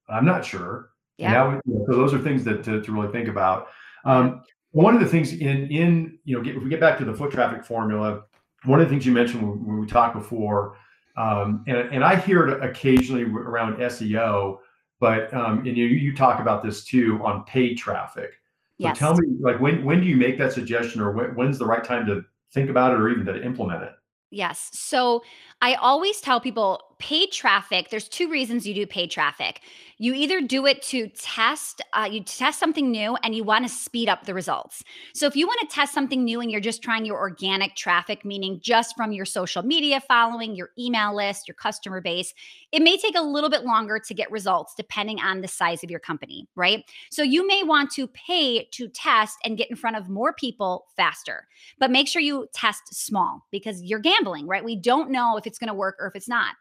I'm 0.09 0.25
not 0.25 0.45
sure. 0.45 0.91
Yeah 1.21 1.47
would- 1.47 1.61
so 1.87 1.93
those 1.93 2.15
are 2.15 2.19
things 2.19 2.45
that 2.45 2.65
to, 2.65 2.81
to 2.81 2.93
really 2.93 3.13
think 3.13 3.29
about. 3.29 3.69
Um, 4.05 4.43
one 4.73 4.95
of 4.95 5.01
the 5.01 5.07
things 5.07 5.33
in 5.33 5.69
in 5.71 6.19
you 6.25 6.37
know, 6.37 6.43
get, 6.43 6.57
if 6.57 6.63
we 6.63 6.71
get 6.71 6.81
back 6.81 6.99
to 6.99 7.05
the 7.05 7.15
foot 7.15 7.33
traffic 7.33 7.65
formula, 7.65 8.23
one 8.65 8.81
of 8.81 8.87
the 8.87 8.91
things 8.91 9.07
you 9.07 9.13
mentioned 9.13 9.43
when, 9.43 9.67
when 9.67 9.81
we 9.81 9.87
talked 9.87 10.15
before, 10.15 10.77
um, 11.17 11.65
and, 11.67 11.77
and 11.77 12.05
I 12.05 12.17
hear 12.17 12.49
it 12.49 12.63
occasionally 12.63 13.25
around 13.25 13.77
SEO, 13.77 14.59
but 15.01 15.33
um, 15.35 15.59
and 15.67 15.77
you, 15.77 15.87
you 15.87 16.15
talk 16.15 16.41
about 16.41 16.63
this 16.63 16.85
too 16.85 17.21
on 17.25 17.45
paid 17.45 17.77
traffic. 17.77 18.33
So 18.81 18.87
yes. 18.89 18.99
tell 18.99 19.15
me, 19.15 19.37
like, 19.41 19.61
when 19.61 19.85
when 19.85 20.01
do 20.01 20.07
you 20.07 20.17
make 20.17 20.39
that 20.39 20.53
suggestion, 20.53 21.01
or 21.01 21.11
when, 21.13 21.35
when's 21.35 21.59
the 21.59 21.67
right 21.67 21.85
time 21.85 22.07
to 22.07 22.25
think 22.53 22.71
about 22.71 22.93
it, 22.93 23.01
or 23.01 23.11
even 23.11 23.27
to 23.27 23.45
implement 23.45 23.83
it? 23.83 23.93
Yes. 24.31 24.71
So 24.73 25.23
I 25.63 25.75
always 25.75 26.21
tell 26.21 26.41
people 26.41 26.83
paid 27.01 27.33
traffic, 27.33 27.89
there's 27.91 28.09
two 28.09 28.31
reasons 28.31 28.67
you 28.67 28.75
do 28.75 28.87
paid 28.87 29.11
traffic. 29.11 29.63
You 29.97 30.15
either 30.15 30.41
do 30.41 30.67
it 30.67 30.83
to 30.85 31.09
test, 31.09 31.83
uh, 31.93 32.09
you 32.11 32.23
test 32.23 32.59
something 32.59 32.91
new 32.91 33.17
and 33.23 33.35
you 33.35 33.43
want 33.43 33.67
to 33.67 33.71
speed 33.71 34.09
up 34.09 34.25
the 34.25 34.35
results. 34.35 34.83
So 35.15 35.27
if 35.27 35.35
you 35.35 35.47
want 35.47 35.61
to 35.61 35.75
test 35.75 35.93
something 35.93 36.25
new 36.25 36.41
and 36.41 36.51
you're 36.51 36.61
just 36.61 36.83
trying 36.83 37.05
your 37.05 37.19
organic 37.19 37.75
traffic, 37.75 38.25
meaning 38.25 38.61
just 38.63 38.97
from 38.97 39.13
your 39.13 39.25
social 39.25 39.63
media 39.63 40.01
following, 40.01 40.55
your 40.55 40.71
email 40.79 41.15
list, 41.15 41.49
your 41.49 41.55
customer 41.55 42.01
base, 42.01 42.33
it 42.73 42.83
may 42.83 42.97
take 42.97 43.17
a 43.17 43.23
little 43.23 43.51
bit 43.51 43.65
longer 43.65 43.99
to 43.99 44.15
get 44.15 44.31
results 44.31 44.75
depending 44.77 45.21
on 45.21 45.41
the 45.41 45.49
size 45.49 45.83
of 45.83 45.91
your 45.91 46.01
company, 46.01 46.49
right? 46.55 46.85
So 47.11 47.23
you 47.23 47.47
may 47.47 47.63
want 47.63 47.91
to 47.93 48.07
pay 48.09 48.69
to 48.73 48.89
test 48.89 49.39
and 49.45 49.59
get 49.59 49.71
in 49.71 49.77
front 49.77 49.97
of 49.97 50.09
more 50.09 50.33
people 50.33 50.87
faster, 50.97 51.47
but 51.79 51.91
make 51.91 52.09
sure 52.09 52.23
you 52.23 52.47
test 52.55 52.83
small 52.93 53.47
because 53.51 53.83
you're 53.83 53.99
gambling, 53.99 54.47
right? 54.47 54.65
We 54.65 54.77
don't 54.77 55.11
know 55.11 55.37
if 55.37 55.47
it's 55.51 55.59
going 55.59 55.69
to 55.69 55.75
work 55.75 55.97
or 55.99 56.07
if 56.07 56.17
it's 56.17 56.29
not. 56.29 56.55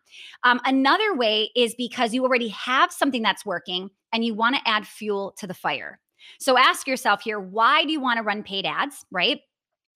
Um, 0.44 0.60
another 0.66 1.16
way 1.16 1.52
is 1.56 1.76
because 1.76 2.14
you 2.14 2.24
already 2.24 2.50
have 2.50 2.92
something 2.92 3.22
that's 3.22 3.46
working 3.46 3.90
and 4.12 4.26
you 4.26 4.34
want 4.34 4.56
to 4.56 4.62
add 4.68 4.86
fuel 4.88 5.34
to 5.38 5.48
the 5.48 5.54
fire. 5.54 6.00
So 6.40 6.58
ask 6.58 6.88
yourself 6.88 7.22
here 7.22 7.40
why 7.40 7.86
do 7.86 7.92
you 7.92 8.02
want 8.02 8.18
to 8.18 8.24
run 8.24 8.44
paid 8.44 8.66
ads, 8.66 9.06
right? 9.12 9.40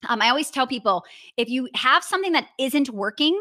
Um, 0.08 0.22
I 0.22 0.28
always 0.28 0.50
tell 0.50 0.66
people 0.66 1.04
if 1.36 1.48
you 1.48 1.68
have 1.74 2.04
something 2.04 2.32
that 2.32 2.48
isn't 2.58 2.90
working, 2.90 3.40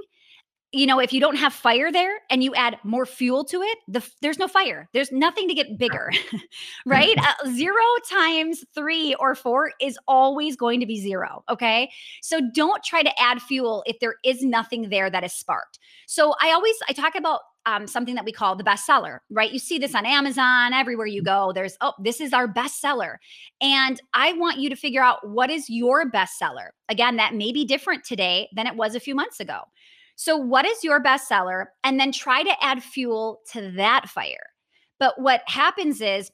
you 0.73 0.87
know, 0.87 0.99
if 0.99 1.13
you 1.13 1.19
don't 1.19 1.35
have 1.35 1.53
fire 1.53 1.91
there 1.91 2.19
and 2.31 2.43
you 2.43 2.53
add 2.55 2.77
more 2.83 3.05
fuel 3.05 3.45
to 3.45 3.61
it, 3.61 3.77
the, 3.87 4.03
there's 4.21 4.39
no 4.39 4.47
fire. 4.47 4.89
There's 4.91 5.11
nothing 5.11 5.47
to 5.47 5.53
get 5.53 5.77
bigger, 5.77 6.11
right? 6.85 7.15
Uh, 7.23 7.49
zero 7.51 7.81
times 8.09 8.65
three 8.75 9.13
or 9.15 9.33
four 9.33 9.71
is 9.79 9.97
always 10.07 10.57
going 10.57 10.79
to 10.79 10.85
be 10.85 10.99
zero. 10.99 11.43
Okay. 11.49 11.89
So 12.21 12.41
don't 12.53 12.83
try 12.83 13.01
to 13.01 13.21
add 13.21 13.41
fuel 13.41 13.83
if 13.85 13.99
there 13.99 14.15
is 14.25 14.41
nothing 14.41 14.89
there 14.89 15.09
that 15.09 15.23
is 15.23 15.31
sparked. 15.31 15.79
So 16.07 16.33
I 16.41 16.51
always, 16.51 16.75
I 16.89 16.93
talk 16.93 17.15
about 17.15 17.41
um, 17.65 17.87
something 17.87 18.15
that 18.15 18.25
we 18.25 18.31
call 18.31 18.55
the 18.55 18.63
bestseller, 18.63 19.19
right? 19.29 19.51
You 19.51 19.59
see 19.59 19.77
this 19.77 19.95
on 19.95 20.05
Amazon, 20.05 20.73
everywhere 20.73 21.05
you 21.05 21.23
go. 21.23 21.51
There's, 21.53 21.77
oh, 21.81 21.93
this 22.01 22.19
is 22.19 22.33
our 22.33 22.47
bestseller. 22.47 23.17
And 23.61 24.01
I 24.13 24.33
want 24.33 24.59
you 24.59 24.69
to 24.69 24.75
figure 24.75 25.03
out 25.03 25.27
what 25.27 25.49
is 25.49 25.69
your 25.69 26.09
bestseller. 26.09 26.69
Again, 26.89 27.15
that 27.17 27.35
may 27.35 27.51
be 27.51 27.63
different 27.63 28.03
today 28.03 28.49
than 28.53 28.67
it 28.67 28.75
was 28.75 28.95
a 28.95 28.99
few 28.99 29.15
months 29.15 29.39
ago. 29.39 29.61
So, 30.15 30.37
what 30.37 30.65
is 30.65 30.83
your 30.83 31.01
bestseller? 31.01 31.65
And 31.83 31.99
then 31.99 32.11
try 32.11 32.43
to 32.43 32.63
add 32.63 32.83
fuel 32.83 33.39
to 33.51 33.71
that 33.71 34.09
fire. 34.09 34.47
But 34.99 35.19
what 35.19 35.41
happens 35.47 36.01
is 36.01 36.31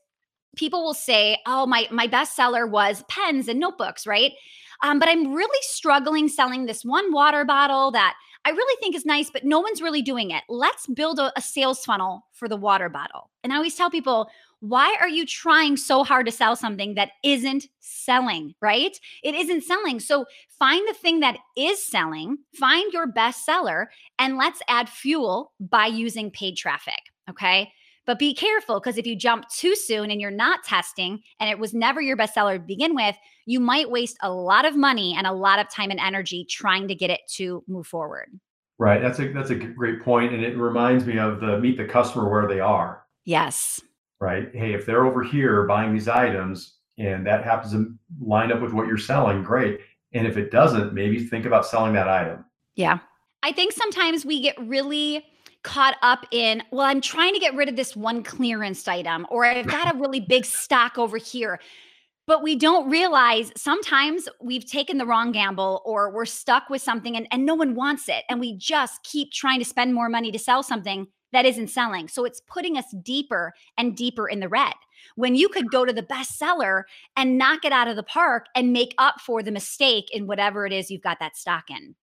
people 0.56 0.84
will 0.84 0.94
say, 0.94 1.40
"Oh, 1.46 1.66
my 1.66 1.88
my 1.92 2.08
bestseller 2.08 2.70
was 2.70 3.04
pens 3.08 3.48
and 3.48 3.60
notebooks, 3.60 4.06
right?" 4.06 4.34
Um, 4.82 5.00
but 5.00 5.10
I'm 5.10 5.34
really 5.34 5.60
struggling 5.62 6.28
selling 6.28 6.66
this 6.66 6.84
one 6.84 7.12
water 7.12 7.44
bottle 7.44 7.92
that 7.92 8.16
I 8.46 8.52
really 8.52 8.78
think 8.80 8.96
is 8.96 9.06
nice, 9.06 9.30
but 9.30 9.44
no 9.44 9.60
one's 9.60 9.82
really 9.82 10.02
doing 10.02 10.32
it. 10.32 10.44
Let's 10.48 10.88
build 10.88 11.20
a, 11.20 11.32
a 11.38 11.42
sales 11.42 11.84
funnel 11.84 12.26
for 12.32 12.48
the 12.48 12.56
water 12.56 12.88
bottle. 12.88 13.30
And 13.44 13.52
I 13.52 13.58
always 13.58 13.76
tell 13.76 13.90
people, 13.90 14.30
why 14.62 14.96
are 15.00 15.08
you 15.08 15.26
trying 15.26 15.78
so 15.78 16.04
hard 16.04 16.26
to 16.26 16.32
sell 16.32 16.56
something 16.56 16.96
that 16.96 17.12
isn't 17.24 17.68
selling, 17.80 18.54
right? 18.62 19.00
It 19.24 19.36
isn't 19.36 19.64
selling. 19.64 20.00
So 20.00 20.26
find 20.58 20.88
the 20.88 20.94
thing 20.94 21.22
that 21.22 21.38
is 21.58 21.84
selling, 21.84 22.38
find 22.56 22.92
your 22.92 23.08
best 23.08 23.46
seller, 23.46 23.90
and 24.18 24.38
let's 24.38 24.62
add 24.68 24.90
fuel 24.90 25.54
by 25.60 25.86
using 25.88 26.32
paid 26.32 26.58
traffic. 26.58 27.00
Okay. 27.30 27.72
But 28.06 28.18
be 28.18 28.34
careful 28.34 28.80
because 28.80 28.98
if 28.98 29.06
you 29.06 29.16
jump 29.16 29.48
too 29.50 29.76
soon 29.76 30.10
and 30.10 30.20
you're 30.20 30.32
not 30.32 30.64
testing 30.64 31.22
and 31.40 31.50
it 31.50 31.60
was 31.60 31.74
never 31.74 32.02
your 32.02 32.16
best 32.16 32.34
seller 32.34 32.58
to 32.58 32.64
begin 32.64 32.96
with, 32.96 33.16
you 33.46 33.60
might 33.60 33.92
waste 33.92 34.18
a 34.24 34.32
lot 34.32 34.66
of 34.66 34.76
money 34.76 35.14
and 35.16 35.28
a 35.28 35.32
lot 35.32 35.60
of 35.60 35.70
time 35.70 35.92
and 35.92 36.00
energy 36.00 36.46
trying 36.50 36.88
to 36.88 36.96
get 36.96 37.12
it 37.12 37.22
to 37.36 37.64
move 37.68 37.86
forward. 37.86 38.28
Right. 38.80 39.02
That's 39.02 39.20
a 39.20 39.32
that's 39.32 39.52
a 39.52 39.56
great 39.56 40.02
point. 40.02 40.34
And 40.34 40.44
it 40.44 40.58
reminds 40.58 41.06
me 41.06 41.20
of 41.20 41.40
the 41.40 41.60
meet 41.60 41.78
the 41.78 41.86
customer 41.86 42.30
where 42.30 42.48
they 42.48 42.60
are. 42.60 43.04
Yes 43.26 43.80
right? 44.20 44.50
Hey, 44.54 44.74
if 44.74 44.86
they're 44.86 45.06
over 45.06 45.24
here 45.24 45.64
buying 45.64 45.94
these 45.94 46.08
items 46.08 46.78
and 46.98 47.26
that 47.26 47.44
happens 47.44 47.72
to 47.74 47.94
line 48.20 48.52
up 48.52 48.62
with 48.62 48.74
what 48.74 48.88
you're 48.88 48.98
selling, 48.98 49.44
great. 49.44 49.80
And 50.14 50.28
if 50.28 50.38
it 50.38 50.52
doesn't, 50.52 50.94
maybe 50.94 51.26
think 51.26 51.46
about 51.46 51.66
selling 51.66 51.94
that 51.94 52.08
item. 52.08 52.46
Yeah. 52.76 53.00
I 53.44 53.52
think 53.52 53.72
sometimes 53.72 54.26
we 54.26 54.42
get 54.42 54.56
really 54.60 55.26
caught 55.64 55.96
up 56.02 56.26
in, 56.32 56.64
well, 56.72 56.86
I'm 56.86 57.02
trying 57.02 57.34
to 57.34 57.40
get 57.40 57.56
rid 57.56 57.70
of 57.70 57.76
this 57.76 57.96
one 57.96 58.24
clearance 58.24 58.88
item, 58.88 59.26
or 59.30 59.46
I've 59.46 59.68
got 59.68 59.94
a 59.94 59.98
really 59.98 60.20
big 60.20 60.46
stock 60.46 60.98
over 60.98 61.18
here. 61.18 61.60
But 62.28 62.44
we 62.44 62.56
don't 62.56 62.90
realize 62.90 63.52
sometimes 63.58 64.30
we've 64.40 64.70
taken 64.70 64.98
the 65.00 65.06
wrong 65.06 65.32
gamble 65.32 65.82
or 65.84 66.12
we're 66.12 66.26
stuck 66.26 66.70
with 66.70 66.82
something 66.82 67.16
and, 67.16 67.28
and 67.32 67.46
no 67.46 67.56
one 67.56 67.74
wants 67.74 68.08
it. 68.08 68.24
And 68.30 68.40
we 68.40 68.56
just 68.56 69.02
keep 69.04 69.32
trying 69.32 69.60
to 69.60 69.66
spend 69.66 69.96
more 69.96 70.10
money 70.10 70.32
to 70.32 70.40
sell 70.40 70.62
something 70.62 71.08
that 71.32 71.46
isn't 71.46 71.70
selling. 71.70 72.08
So 72.08 72.26
it's 72.26 72.42
putting 72.42 72.78
us 72.78 72.86
deeper 73.04 73.54
and 73.78 73.96
deeper 73.96 74.28
in 74.28 74.40
the 74.40 74.50
red. 74.50 74.74
When 75.16 75.36
you 75.36 75.50
could 75.50 75.72
go 75.72 75.86
to 75.86 75.94
the 75.94 76.04
best 76.04 76.38
seller 76.38 76.86
and 77.16 77.38
knock 77.38 77.66
it 77.66 77.72
out 77.72 77.88
of 77.88 77.96
the 77.96 78.04
park 78.04 78.48
and 78.56 78.74
make 78.74 78.94
up 78.98 79.22
for 79.22 79.42
the 79.44 79.52
mistake 79.52 80.10
in 80.12 80.28
whatever 80.28 80.66
it 80.66 80.74
is 80.74 80.92
you've 80.92 81.02
got 81.02 81.20
that 81.20 81.38
stock 81.38 81.70
in. 81.70 81.96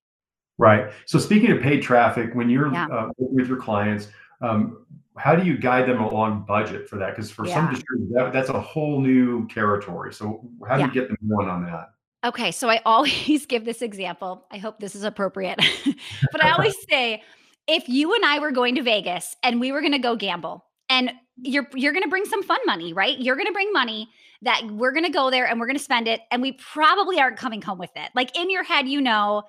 Right. 0.59 0.91
So 1.05 1.19
speaking 1.19 1.51
of 1.51 1.61
paid 1.61 1.83
traffic, 1.83 2.35
when 2.35 2.49
you're 2.49 2.73
yeah. 2.73 2.87
uh, 2.87 3.09
with 3.19 3.49
your 3.49 3.59
clients, 3.59 4.09
um, 4.41 4.87
how 5.19 5.35
do 5.35 5.45
you 5.45 5.57
guide 5.57 5.89
them 5.89 6.01
along 6.01 6.45
budget 6.47 6.89
for 6.89 6.97
that? 6.97 7.15
Because 7.15 7.31
for 7.31 7.47
yeah. 7.47 7.55
some 7.55 7.75
distributors, 7.75 8.15
that, 8.15 8.33
that's 8.33 8.49
a 8.49 8.61
whole 8.61 9.01
new 9.01 9.47
territory. 9.49 10.13
So 10.13 10.49
how 10.67 10.77
do 10.77 10.83
yeah. 10.83 10.87
you 10.87 10.93
get 10.93 11.09
them 11.09 11.19
going 11.29 11.49
on 11.49 11.65
that? 11.65 11.91
Okay, 12.25 12.51
so 12.51 12.69
I 12.69 12.81
always 12.87 13.47
give 13.47 13.65
this 13.65 13.83
example. 13.83 14.47
I 14.51 14.59
hope 14.59 14.79
this 14.79 14.95
is 14.95 15.05
appropriate, 15.05 15.59
but 16.33 16.45
I 16.45 16.51
always 16.51 16.77
say 16.89 17.23
if 17.67 17.89
you 17.89 18.15
and 18.15 18.25
I 18.25 18.39
were 18.39 18.53
going 18.53 18.75
to 18.77 18.83
Vegas 18.83 19.35
and 19.43 19.61
we 19.61 19.73
were 19.73 19.81
going 19.81 19.93
to 19.93 19.99
go 19.99 20.17
gamble 20.17 20.65
and 20.89 21.09
mm. 21.09 21.13
you're 21.37 21.69
you're 21.75 21.93
going 21.93 22.05
to 22.05 22.09
bring 22.09 22.25
some 22.25 22.43
fun 22.43 22.61
money, 22.67 22.93
right? 22.93 23.19
You're 23.19 23.37
going 23.37 23.47
to 23.47 23.53
bring 23.53 23.73
money 23.73 24.09
that 24.43 24.63
we're 24.71 24.93
going 24.93 25.05
to 25.05 25.11
go 25.11 25.31
there 25.31 25.47
and 25.47 25.59
we're 25.59 25.67
going 25.67 25.79
to 25.79 25.83
spend 25.83 26.09
it 26.09 26.21
and 26.31 26.43
we 26.43 26.53
probably 26.53 27.19
aren't 27.19 27.39
coming 27.39 27.63
home 27.63 27.79
with 27.79 27.91
it. 27.97 28.11
Like 28.15 28.37
in 28.37 28.51
your 28.51 28.65
head 28.65 28.89
you 28.89 29.01
know 29.01 29.43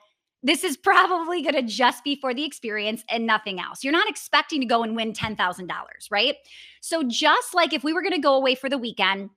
this 0.44 0.64
is 0.64 0.78
probably 0.84 1.42
going 1.42 1.56
to 1.56 1.64
just 1.64 2.04
be 2.04 2.16
for 2.16 2.34
the 2.34 2.46
experience 2.46 3.04
and 3.10 3.26
nothing 3.26 3.60
else. 3.60 3.84
You're 3.84 3.94
not 3.94 4.10
expecting 4.10 4.62
to 4.62 4.68
go 4.68 4.84
and 4.84 4.96
win 4.96 5.14
$10,000, 5.14 5.70
right? 6.12 6.36
So 6.82 7.04
just 7.04 7.54
like 7.54 7.74
if 7.74 7.84
we 7.84 7.92
were 7.92 8.02
going 8.02 8.14
to 8.14 8.20
go 8.20 8.36
away 8.36 8.56
for 8.56 8.70
the 8.70 8.78
weekend, 8.78 9.30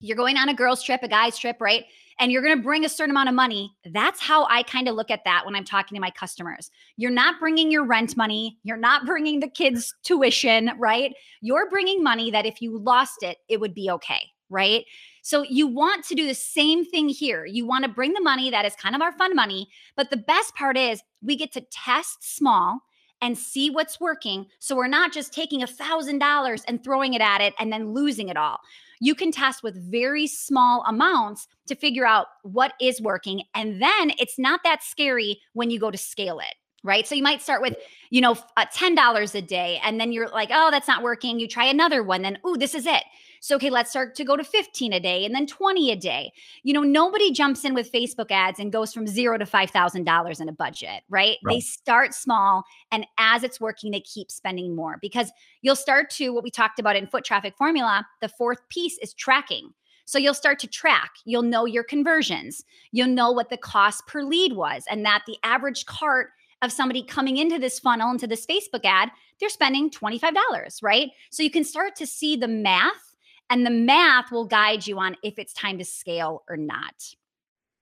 you're 0.00 0.16
going 0.16 0.36
on 0.36 0.48
a 0.48 0.54
girls 0.54 0.82
trip, 0.82 1.02
a 1.02 1.08
guys 1.08 1.38
trip, 1.38 1.60
right? 1.60 1.84
and 2.18 2.32
you're 2.32 2.42
going 2.42 2.56
to 2.56 2.62
bring 2.62 2.84
a 2.84 2.88
certain 2.88 3.10
amount 3.10 3.28
of 3.28 3.34
money. 3.34 3.72
That's 3.92 4.20
how 4.20 4.46
I 4.46 4.62
kind 4.64 4.88
of 4.88 4.94
look 4.94 5.10
at 5.10 5.24
that 5.24 5.46
when 5.46 5.54
I'm 5.54 5.64
talking 5.64 5.94
to 5.94 6.00
my 6.00 6.10
customers. 6.10 6.70
You're 6.96 7.10
not 7.10 7.38
bringing 7.38 7.70
your 7.70 7.84
rent 7.84 8.16
money, 8.16 8.58
you're 8.64 8.76
not 8.76 9.06
bringing 9.06 9.40
the 9.40 9.48
kids' 9.48 9.94
tuition, 10.02 10.70
right? 10.78 11.14
You're 11.40 11.70
bringing 11.70 12.02
money 12.02 12.30
that 12.30 12.46
if 12.46 12.60
you 12.60 12.78
lost 12.78 13.22
it, 13.22 13.38
it 13.48 13.60
would 13.60 13.74
be 13.74 13.90
okay, 13.90 14.26
right? 14.50 14.84
So 15.22 15.42
you 15.42 15.66
want 15.66 16.04
to 16.06 16.14
do 16.14 16.26
the 16.26 16.34
same 16.34 16.84
thing 16.84 17.08
here. 17.08 17.46
You 17.46 17.66
want 17.66 17.84
to 17.84 17.90
bring 17.90 18.14
the 18.14 18.22
money 18.22 18.50
that 18.50 18.64
is 18.64 18.74
kind 18.74 18.96
of 18.96 19.02
our 19.02 19.12
fun 19.12 19.34
money, 19.34 19.68
but 19.96 20.10
the 20.10 20.16
best 20.16 20.54
part 20.54 20.76
is 20.76 21.02
we 21.22 21.36
get 21.36 21.52
to 21.52 21.60
test 21.70 22.36
small 22.36 22.80
and 23.20 23.36
see 23.36 23.68
what's 23.68 24.00
working. 24.00 24.46
So 24.60 24.76
we're 24.76 24.86
not 24.86 25.12
just 25.12 25.32
taking 25.32 25.62
a 25.62 25.66
thousand 25.66 26.20
dollars 26.20 26.62
and 26.68 26.82
throwing 26.82 27.14
it 27.14 27.20
at 27.20 27.40
it 27.40 27.52
and 27.58 27.72
then 27.72 27.92
losing 27.92 28.28
it 28.28 28.36
all 28.36 28.60
you 29.00 29.14
can 29.14 29.32
test 29.32 29.62
with 29.62 29.90
very 29.90 30.26
small 30.26 30.84
amounts 30.86 31.46
to 31.66 31.74
figure 31.74 32.06
out 32.06 32.26
what 32.42 32.74
is 32.80 33.00
working. 33.00 33.42
And 33.54 33.80
then 33.82 34.12
it's 34.18 34.38
not 34.38 34.60
that 34.64 34.82
scary 34.82 35.40
when 35.52 35.70
you 35.70 35.78
go 35.78 35.90
to 35.90 35.98
scale 35.98 36.38
it 36.40 36.54
right? 36.84 37.08
So 37.08 37.16
you 37.16 37.24
might 37.24 37.42
start 37.42 37.60
with, 37.60 37.74
you 38.10 38.20
know, 38.20 38.36
uh, 38.56 38.64
$10 38.72 39.34
a 39.34 39.42
day 39.42 39.80
and 39.82 40.00
then 40.00 40.12
you're 40.12 40.28
like, 40.28 40.50
"Oh, 40.52 40.70
that's 40.70 40.86
not 40.86 41.02
working." 41.02 41.40
You 41.40 41.48
try 41.48 41.64
another 41.64 42.04
one, 42.04 42.22
then, 42.22 42.38
"Ooh, 42.46 42.56
this 42.56 42.72
is 42.74 42.86
it." 42.86 43.02
So 43.40 43.56
okay, 43.56 43.70
let's 43.70 43.90
start 43.90 44.14
to 44.16 44.24
go 44.24 44.36
to 44.36 44.44
15 44.44 44.92
a 44.92 45.00
day 45.00 45.24
and 45.24 45.34
then 45.34 45.46
20 45.46 45.90
a 45.90 45.96
day. 45.96 46.32
You 46.62 46.72
know, 46.72 46.82
nobody 46.82 47.32
jumps 47.32 47.64
in 47.64 47.74
with 47.74 47.92
Facebook 47.92 48.30
ads 48.30 48.58
and 48.58 48.72
goes 48.72 48.92
from 48.92 49.06
0 49.06 49.38
to 49.38 49.44
$5,000 49.44 50.40
in 50.40 50.48
a 50.48 50.52
budget, 50.52 51.02
right? 51.08 51.36
right? 51.44 51.54
They 51.54 51.60
start 51.60 52.14
small 52.14 52.64
and 52.92 53.06
as 53.18 53.42
it's 53.42 53.60
working 53.60 53.90
they 53.90 54.00
keep 54.00 54.30
spending 54.30 54.74
more 54.74 54.98
because 55.00 55.30
you'll 55.62 55.76
start 55.76 56.10
to 56.10 56.30
what 56.30 56.44
we 56.44 56.50
talked 56.50 56.78
about 56.78 56.96
in 56.96 57.06
foot 57.06 57.24
traffic 57.24 57.56
formula, 57.56 58.06
the 58.20 58.28
fourth 58.28 58.68
piece 58.68 58.98
is 58.98 59.14
tracking. 59.14 59.72
So 60.04 60.18
you'll 60.18 60.32
start 60.32 60.58
to 60.60 60.66
track. 60.66 61.10
You'll 61.26 61.42
know 61.42 61.66
your 61.66 61.84
conversions. 61.84 62.64
You'll 62.92 63.08
know 63.08 63.30
what 63.30 63.50
the 63.50 63.58
cost 63.58 64.06
per 64.06 64.22
lead 64.22 64.54
was 64.54 64.84
and 64.90 65.04
that 65.04 65.24
the 65.26 65.36
average 65.42 65.84
cart 65.84 66.30
of 66.62 66.72
somebody 66.72 67.02
coming 67.02 67.36
into 67.36 67.58
this 67.58 67.78
funnel, 67.78 68.10
into 68.10 68.26
this 68.26 68.46
Facebook 68.46 68.84
ad, 68.84 69.10
they're 69.38 69.48
spending 69.48 69.90
$25, 69.90 70.82
right? 70.82 71.10
So 71.30 71.42
you 71.42 71.50
can 71.50 71.62
start 71.62 71.94
to 71.96 72.06
see 72.06 72.36
the 72.36 72.48
math 72.48 73.07
and 73.50 73.64
the 73.64 73.70
math 73.70 74.30
will 74.30 74.44
guide 74.44 74.86
you 74.86 74.98
on 74.98 75.16
if 75.22 75.38
it's 75.38 75.52
time 75.52 75.78
to 75.78 75.84
scale 75.84 76.42
or 76.48 76.56
not. 76.56 76.94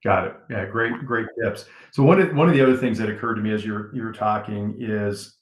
Got 0.03 0.27
it. 0.27 0.35
Yeah, 0.49 0.65
great, 0.65 0.93
great 1.05 1.27
tips. 1.41 1.65
So 1.91 2.03
one 2.03 2.21
of 2.21 2.35
one 2.35 2.47
of 2.47 2.53
the 2.53 2.61
other 2.61 2.77
things 2.77 2.97
that 2.99 3.09
occurred 3.09 3.35
to 3.35 3.41
me 3.41 3.51
as 3.51 3.65
you're 3.65 3.93
you're 3.95 4.13
talking 4.13 4.75
is, 4.79 5.37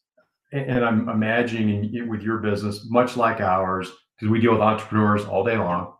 and 0.51 0.83
I'm 0.83 1.09
imagining 1.09 2.07
with 2.09 2.21
your 2.21 2.37
business, 2.37 2.87
much 2.89 3.17
like 3.17 3.41
ours, 3.41 3.91
because 4.15 4.31
we 4.31 4.39
deal 4.39 4.53
with 4.53 4.61
entrepreneurs 4.61 5.25
all 5.25 5.43
day 5.43 5.57
long, 5.57 5.93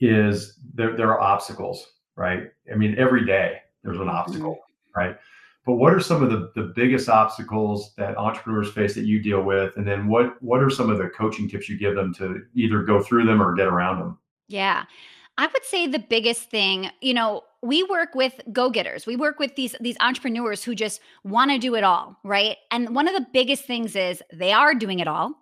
is 0.00 0.58
there 0.74 0.96
there 0.96 1.10
are 1.10 1.20
obstacles, 1.20 1.86
right? 2.16 2.50
I 2.70 2.76
mean, 2.76 2.96
every 2.98 3.24
day 3.24 3.60
there's 3.84 4.00
an 4.00 4.08
obstacle, 4.08 4.54
mm-hmm. 4.54 5.00
right? 5.00 5.16
But 5.66 5.74
what 5.74 5.92
are 5.92 6.00
some 6.00 6.22
of 6.22 6.30
the, 6.30 6.52
the 6.54 6.72
biggest 6.76 7.08
obstacles 7.08 7.92
that 7.96 8.16
entrepreneurs 8.16 8.72
face 8.72 8.94
that 8.94 9.04
you 9.04 9.20
deal 9.20 9.42
with? 9.42 9.76
And 9.76 9.86
then 9.86 10.06
what 10.06 10.40
what 10.40 10.62
are 10.62 10.70
some 10.70 10.90
of 10.90 10.98
the 10.98 11.08
coaching 11.08 11.48
tips 11.48 11.68
you 11.68 11.76
give 11.76 11.96
them 11.96 12.14
to 12.14 12.42
either 12.54 12.82
go 12.84 13.02
through 13.02 13.26
them 13.26 13.42
or 13.42 13.54
get 13.54 13.66
around 13.66 13.98
them? 13.98 14.18
Yeah. 14.48 14.84
I 15.38 15.48
would 15.48 15.64
say 15.64 15.86
the 15.86 15.98
biggest 15.98 16.50
thing, 16.50 16.90
you 17.02 17.12
know, 17.12 17.42
we 17.62 17.82
work 17.82 18.14
with 18.14 18.40
go-getters. 18.52 19.06
We 19.06 19.16
work 19.16 19.40
with 19.40 19.56
these 19.56 19.74
these 19.80 19.96
entrepreneurs 20.00 20.62
who 20.62 20.74
just 20.74 21.00
want 21.24 21.50
to 21.50 21.58
do 21.58 21.74
it 21.74 21.82
all, 21.82 22.16
right? 22.22 22.56
And 22.70 22.94
one 22.94 23.08
of 23.08 23.14
the 23.14 23.26
biggest 23.32 23.64
things 23.64 23.96
is 23.96 24.22
they 24.32 24.52
are 24.52 24.72
doing 24.72 25.00
it 25.00 25.08
all, 25.08 25.34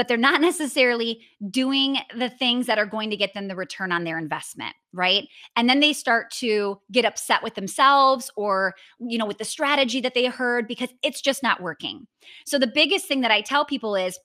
but 0.00 0.08
they're 0.08 0.16
not 0.16 0.40
necessarily 0.40 1.20
doing 1.50 1.98
the 2.16 2.30
things 2.30 2.64
that 2.64 2.78
are 2.78 2.86
going 2.86 3.10
to 3.10 3.18
get 3.18 3.34
them 3.34 3.48
the 3.48 3.54
return 3.54 3.92
on 3.92 4.02
their 4.02 4.16
investment, 4.16 4.74
right? 4.94 5.28
And 5.56 5.68
then 5.68 5.80
they 5.80 5.92
start 5.92 6.30
to 6.38 6.80
get 6.90 7.04
upset 7.04 7.42
with 7.42 7.54
themselves 7.54 8.30
or, 8.34 8.74
you 8.98 9.18
know, 9.18 9.26
with 9.26 9.36
the 9.36 9.44
strategy 9.44 10.00
that 10.00 10.14
they 10.14 10.24
heard 10.24 10.66
because 10.66 10.88
it's 11.02 11.20
just 11.20 11.42
not 11.42 11.60
working. 11.60 12.06
So 12.46 12.58
the 12.58 12.66
biggest 12.66 13.08
thing 13.08 13.20
that 13.20 13.30
I 13.30 13.42
tell 13.42 13.66
people 13.66 13.94
is 13.94 14.18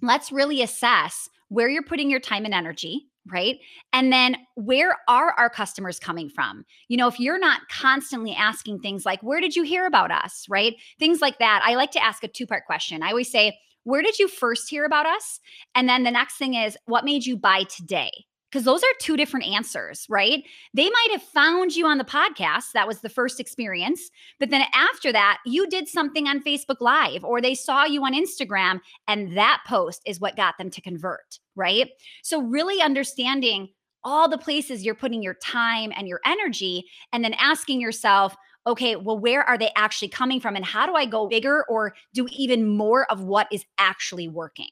let's 0.00 0.30
really 0.30 0.62
assess 0.62 1.28
where 1.48 1.68
you're 1.68 1.82
putting 1.82 2.10
your 2.10 2.20
time 2.20 2.44
and 2.44 2.54
energy 2.54 3.08
right? 3.30 3.58
And 3.92 4.10
then 4.10 4.36
where 4.54 4.96
are 5.06 5.32
our 5.32 5.50
customers 5.50 5.98
coming 5.98 6.30
from? 6.30 6.64
You 6.88 6.96
know, 6.96 7.08
if 7.08 7.20
you're 7.20 7.38
not 7.38 7.68
constantly 7.68 8.32
asking 8.32 8.78
things 8.78 9.04
like, 9.04 9.22
where 9.22 9.38
did 9.38 9.54
you 9.54 9.64
hear 9.64 9.84
about 9.84 10.10
us, 10.10 10.46
right? 10.48 10.76
Things 10.98 11.20
like 11.20 11.38
that. 11.38 11.60
I 11.62 11.74
like 11.74 11.90
to 11.90 12.02
ask 12.02 12.24
a 12.24 12.28
two 12.28 12.46
part 12.46 12.64
question. 12.64 13.02
I 13.02 13.10
always 13.10 13.30
say, 13.30 13.58
where 13.88 14.02
did 14.02 14.18
you 14.18 14.28
first 14.28 14.68
hear 14.68 14.84
about 14.84 15.06
us? 15.06 15.40
And 15.74 15.88
then 15.88 16.04
the 16.04 16.10
next 16.10 16.36
thing 16.36 16.54
is, 16.54 16.76
what 16.84 17.06
made 17.06 17.24
you 17.24 17.36
buy 17.36 17.64
today? 17.64 18.10
because 18.50 18.64
those 18.64 18.82
are 18.82 18.86
two 18.98 19.16
different 19.16 19.46
answers, 19.46 20.06
right? 20.08 20.42
They 20.72 20.88
might 20.88 21.08
have 21.12 21.22
found 21.22 21.76
you 21.76 21.86
on 21.86 21.98
the 21.98 22.04
podcast. 22.04 22.72
That 22.72 22.88
was 22.88 23.00
the 23.00 23.10
first 23.10 23.40
experience. 23.40 24.10
But 24.40 24.48
then 24.48 24.62
after 24.72 25.12
that, 25.12 25.38
you 25.44 25.68
did 25.68 25.86
something 25.86 26.26
on 26.26 26.42
Facebook 26.42 26.80
Live 26.80 27.24
or 27.24 27.42
they 27.42 27.54
saw 27.54 27.84
you 27.84 28.02
on 28.04 28.14
Instagram, 28.14 28.80
and 29.06 29.36
that 29.36 29.60
post 29.66 30.00
is 30.06 30.18
what 30.18 30.34
got 30.34 30.56
them 30.56 30.70
to 30.70 30.80
convert, 30.80 31.38
right? 31.56 31.90
So, 32.22 32.40
really 32.40 32.80
understanding 32.80 33.68
all 34.02 34.30
the 34.30 34.38
places 34.38 34.82
you're 34.82 34.94
putting 34.94 35.22
your 35.22 35.34
time 35.34 35.92
and 35.94 36.08
your 36.08 36.20
energy, 36.24 36.86
and 37.12 37.22
then 37.22 37.34
asking 37.34 37.82
yourself, 37.82 38.34
okay, 38.68 38.96
well, 38.96 39.18
where 39.18 39.42
are 39.42 39.58
they 39.58 39.70
actually 39.74 40.08
coming 40.08 40.40
from? 40.40 40.54
And 40.54 40.64
how 40.64 40.86
do 40.86 40.94
I 40.94 41.06
go 41.06 41.26
bigger 41.26 41.64
or 41.68 41.94
do 42.14 42.28
even 42.30 42.68
more 42.68 43.10
of 43.10 43.22
what 43.22 43.48
is 43.50 43.64
actually 43.78 44.28
working? 44.28 44.68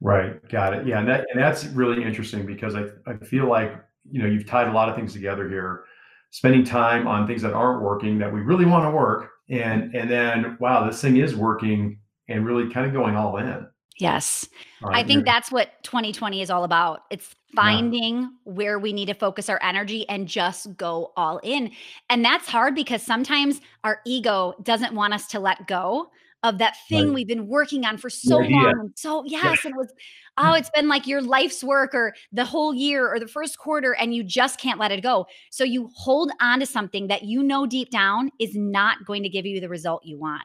Right. 0.00 0.46
Got 0.48 0.74
it. 0.74 0.86
Yeah. 0.86 0.98
And 0.98 1.08
that 1.08 1.26
and 1.32 1.40
that's 1.40 1.64
really 1.66 2.02
interesting 2.02 2.44
because 2.44 2.74
I, 2.74 2.86
I 3.06 3.16
feel 3.18 3.46
like, 3.46 3.74
you 4.10 4.22
know, 4.22 4.28
you've 4.28 4.46
tied 4.46 4.68
a 4.68 4.72
lot 4.72 4.88
of 4.88 4.96
things 4.96 5.12
together 5.12 5.48
here. 5.48 5.84
Spending 6.30 6.64
time 6.64 7.06
on 7.06 7.28
things 7.28 7.42
that 7.42 7.52
aren't 7.52 7.80
working 7.80 8.18
that 8.18 8.32
we 8.32 8.40
really 8.40 8.64
want 8.64 8.84
to 8.84 8.90
work. 8.90 9.30
And 9.48 9.94
and 9.94 10.10
then 10.10 10.56
wow, 10.58 10.86
this 10.86 11.00
thing 11.00 11.18
is 11.18 11.36
working 11.36 11.98
and 12.28 12.44
really 12.44 12.72
kind 12.72 12.86
of 12.86 12.92
going 12.92 13.14
all 13.14 13.36
in. 13.36 13.66
Yes. 13.98 14.48
Oh, 14.82 14.88
right, 14.88 15.04
I 15.04 15.06
think 15.06 15.24
that's 15.24 15.52
what 15.52 15.82
2020 15.84 16.42
is 16.42 16.50
all 16.50 16.64
about. 16.64 17.02
It's 17.10 17.34
finding 17.54 18.22
yeah. 18.22 18.28
where 18.44 18.78
we 18.78 18.92
need 18.92 19.06
to 19.06 19.14
focus 19.14 19.48
our 19.48 19.60
energy 19.62 20.08
and 20.08 20.26
just 20.26 20.76
go 20.76 21.12
all 21.16 21.38
in. 21.44 21.70
And 22.10 22.24
that's 22.24 22.48
hard 22.48 22.74
because 22.74 23.02
sometimes 23.02 23.60
our 23.84 24.00
ego 24.04 24.54
doesn't 24.62 24.94
want 24.94 25.14
us 25.14 25.28
to 25.28 25.38
let 25.38 25.68
go 25.68 26.10
of 26.42 26.58
that 26.58 26.76
thing 26.88 27.06
right. 27.06 27.14
we've 27.14 27.28
been 27.28 27.48
working 27.48 27.86
on 27.86 27.96
for 27.96 28.10
so 28.10 28.36
long. 28.38 28.80
And 28.80 28.92
so 28.96 29.24
yes, 29.24 29.64
it 29.64 29.74
was 29.74 29.92
oh, 30.36 30.42
mm. 30.42 30.58
it's 30.58 30.70
been 30.70 30.88
like 30.88 31.06
your 31.06 31.22
life's 31.22 31.64
work 31.64 31.94
or 31.94 32.14
the 32.32 32.44
whole 32.44 32.74
year 32.74 33.10
or 33.10 33.18
the 33.18 33.26
first 33.26 33.58
quarter, 33.58 33.94
and 33.94 34.14
you 34.14 34.22
just 34.22 34.60
can't 34.60 34.78
let 34.78 34.92
it 34.92 35.02
go. 35.02 35.26
So 35.50 35.64
you 35.64 35.90
hold 35.94 36.30
on 36.40 36.60
to 36.60 36.66
something 36.66 37.06
that 37.08 37.22
you 37.22 37.42
know 37.42 37.64
deep 37.64 37.90
down 37.90 38.30
is 38.38 38.54
not 38.54 39.06
going 39.06 39.22
to 39.22 39.30
give 39.30 39.46
you 39.46 39.58
the 39.58 39.70
result 39.70 40.04
you 40.04 40.18
want. 40.18 40.42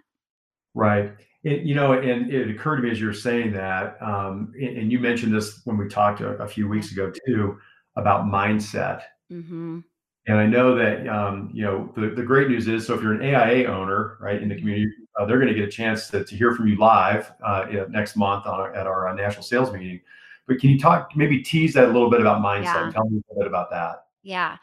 Right. 0.73 1.11
It, 1.43 1.61
you 1.61 1.73
know, 1.73 1.93
and 1.93 2.31
it 2.31 2.49
occurred 2.49 2.77
to 2.77 2.83
me 2.83 2.91
as 2.91 2.99
you're 2.99 3.13
saying 3.13 3.53
that, 3.53 3.97
um, 4.01 4.51
and 4.59 4.91
you 4.91 4.99
mentioned 4.99 5.33
this 5.33 5.61
when 5.63 5.77
we 5.77 5.87
talked 5.87 6.19
a, 6.19 6.31
a 6.31 6.47
few 6.47 6.67
weeks 6.67 6.91
ago 6.91 7.11
too 7.25 7.57
about 7.95 8.25
mindset. 8.25 9.03
Mm-hmm. 9.31 9.79
And 10.27 10.37
I 10.37 10.45
know 10.45 10.75
that 10.75 11.07
um, 11.07 11.49
you 11.53 11.63
know 11.63 11.91
the, 11.95 12.09
the 12.09 12.23
great 12.23 12.49
news 12.49 12.67
is 12.67 12.85
so 12.85 12.93
if 12.93 13.01
you're 13.01 13.13
an 13.13 13.23
AIA 13.23 13.67
owner, 13.67 14.17
right, 14.19 14.41
in 14.41 14.49
the 14.49 14.55
community, 14.55 14.91
uh, 15.17 15.25
they're 15.25 15.39
going 15.39 15.47
to 15.47 15.53
get 15.53 15.67
a 15.67 15.71
chance 15.71 16.09
to, 16.09 16.23
to 16.23 16.35
hear 16.35 16.53
from 16.53 16.67
you 16.67 16.77
live 16.77 17.31
uh, 17.45 17.65
next 17.89 18.15
month 18.15 18.45
on 18.45 18.75
at 18.75 18.85
our 18.85 19.07
uh, 19.07 19.13
national 19.13 19.43
sales 19.43 19.71
meeting. 19.71 20.01
But 20.47 20.59
can 20.59 20.71
you 20.71 20.79
talk, 20.79 21.11
maybe 21.15 21.41
tease 21.41 21.73
that 21.75 21.85
a 21.85 21.91
little 21.91 22.09
bit 22.09 22.21
about 22.21 22.41
mindset 22.41 22.63
yeah. 22.63 22.83
and 22.85 22.93
tell 22.93 23.05
me 23.05 23.17
a 23.17 23.33
little 23.33 23.43
bit 23.43 23.47
about 23.47 23.69
that? 23.69 24.05
Yeah. 24.23 24.57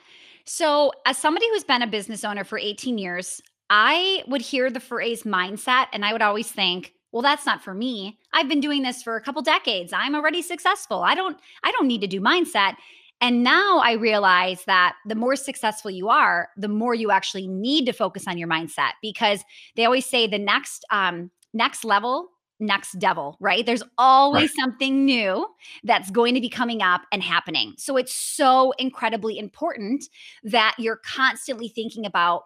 So, 0.45 0.93
as 1.07 1.17
somebody 1.17 1.49
who's 1.49 1.65
been 1.65 1.83
a 1.83 1.87
business 1.87 2.25
owner 2.25 2.45
for 2.45 2.59
18 2.59 2.99
years, 2.99 3.41
I 3.71 4.23
would 4.27 4.43
hear 4.43 4.71
the 4.71 4.81
phrase 4.81 5.25
mindset 5.25 5.87
and 5.93 6.05
I 6.05 6.13
would 6.13 6.23
always 6.23 6.51
think, 6.51 6.93
well 7.13 7.23
that's 7.23 7.47
not 7.47 7.63
for 7.63 7.73
me 7.73 8.19
i've 8.35 8.49
been 8.49 8.61
doing 8.61 8.83
this 8.83 9.03
for 9.03 9.17
a 9.17 9.23
couple 9.23 9.41
decades 9.41 9.93
i'm 9.95 10.15
already 10.15 10.43
successful 10.43 11.03
i 11.03 11.15
don't 11.15 11.39
i 11.63 11.71
don't 11.71 11.87
need 11.87 12.01
to 12.01 12.07
do 12.07 12.21
mindset 12.21 12.75
and 13.21 13.43
now 13.43 13.79
I 13.79 13.93
realize 13.93 14.65
that 14.67 14.97
the 15.07 15.15
more 15.15 15.37
successful 15.37 15.91
you 15.91 16.09
are, 16.09 16.51
the 16.57 16.69
more 16.69 16.95
you 16.95 17.11
actually 17.11 17.47
need 17.47 17.87
to 17.87 17.93
focus 17.93 18.25
on 18.29 18.37
your 18.37 18.49
mindset 18.49 18.93
because 19.01 19.43
they 19.75 19.85
always 19.85 20.07
say 20.07 20.27
the 20.27 20.39
next 20.39 20.85
um 20.91 21.31
next 21.53 21.85
level 21.85 22.29
next 22.59 22.99
devil, 22.99 23.37
right? 23.39 23.67
There's 23.67 23.83
always 23.99 24.49
right. 24.51 24.57
something 24.59 25.05
new 25.05 25.47
that's 25.85 26.11
going 26.11 26.35
to 26.35 26.41
be 26.41 26.49
coming 26.49 26.81
up 26.81 27.03
and 27.13 27.23
happening. 27.23 27.75
So 27.77 27.99
it's 27.99 28.15
so 28.15 28.73
incredibly 28.79 29.39
important 29.39 30.07
that 30.43 30.75
you're 30.79 31.01
constantly 31.05 31.69
thinking 31.69 32.07
about 32.07 32.45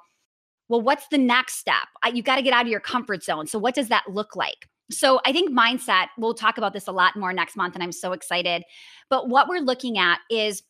well, 0.70 0.80
what's 0.80 1.09
the 1.09 1.18
next 1.18 1.56
step? 1.56 1.88
You 2.14 2.22
got 2.22 2.37
to 2.37 2.42
get 2.42 2.54
out 2.54 2.62
of 2.62 2.70
your 2.70 2.80
comfort 2.80 3.24
zone. 3.24 3.48
So 3.48 3.59
what 3.59 3.74
does 3.74 3.88
that 3.88 4.04
look 4.09 4.37
like? 4.37 4.68
So 4.90 5.20
I 5.26 5.33
think 5.33 5.50
mindset, 5.50 6.06
we'll 6.16 6.33
talk 6.33 6.59
about 6.59 6.72
this 6.72 6.87
a 6.87 6.92
lot 6.92 7.16
more 7.16 7.33
next 7.33 7.56
month, 7.56 7.74
and 7.74 7.83
I'm 7.83 7.92
so 7.92 8.12
excited. 8.12 8.62
But 9.09 9.28
what 9.28 9.48
we're 9.48 9.59
looking 9.59 9.98
at 9.98 10.20
is 10.30 10.62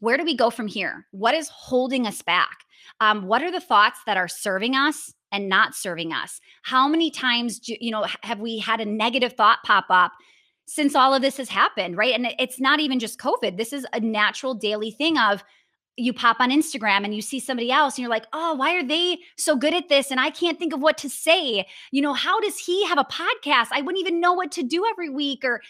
where 0.00 0.18
do 0.18 0.24
we 0.24 0.36
go 0.36 0.50
from 0.50 0.66
here? 0.66 1.06
What 1.12 1.34
is 1.34 1.48
holding 1.48 2.06
us 2.06 2.20
back? 2.20 2.58
Um, 3.00 3.26
what 3.26 3.42
are 3.42 3.50
the 3.50 3.60
thoughts 3.60 4.00
that 4.04 4.18
are 4.18 4.28
serving 4.28 4.74
us 4.76 5.14
and 5.32 5.48
not 5.48 5.74
serving 5.74 6.12
us? 6.12 6.38
How 6.62 6.86
many 6.86 7.10
times, 7.10 7.58
do, 7.58 7.76
you 7.80 7.90
know, 7.90 8.06
have 8.22 8.40
we 8.40 8.58
had 8.58 8.80
a 8.80 8.84
negative 8.84 9.32
thought 9.32 9.58
pop 9.64 9.86
up 9.88 10.12
since 10.66 10.94
all 10.94 11.14
of 11.14 11.22
this 11.22 11.38
has 11.38 11.48
happened, 11.48 11.96
right? 11.96 12.14
And 12.14 12.34
it's 12.38 12.60
not 12.60 12.78
even 12.78 12.98
just 12.98 13.18
COVID. 13.18 13.56
This 13.56 13.72
is 13.72 13.86
a 13.94 14.00
natural 14.00 14.54
daily 14.54 14.90
thing 14.90 15.16
of 15.16 15.42
you 15.96 16.12
pop 16.12 16.38
on 16.40 16.50
Instagram 16.50 17.04
and 17.04 17.14
you 17.14 17.22
see 17.22 17.38
somebody 17.38 17.70
else 17.70 17.94
and 17.94 18.02
you're 18.02 18.10
like, 18.10 18.26
oh, 18.32 18.54
why 18.54 18.74
are 18.74 18.84
they 18.84 19.18
so 19.36 19.56
good 19.56 19.74
at 19.74 19.88
this? 19.88 20.10
And 20.10 20.18
I 20.18 20.30
can't 20.30 20.58
think 20.58 20.72
of 20.72 20.80
what 20.80 20.98
to 20.98 21.08
say. 21.08 21.66
You 21.92 22.02
know, 22.02 22.12
how 22.12 22.40
does 22.40 22.58
he 22.58 22.84
have 22.86 22.98
a 22.98 23.04
podcast? 23.04 23.68
I 23.70 23.80
wouldn't 23.80 24.00
even 24.00 24.20
know 24.20 24.32
what 24.32 24.50
to 24.52 24.62
do 24.62 24.84
every 24.86 25.08
week. 25.08 25.44
Or 25.44 25.60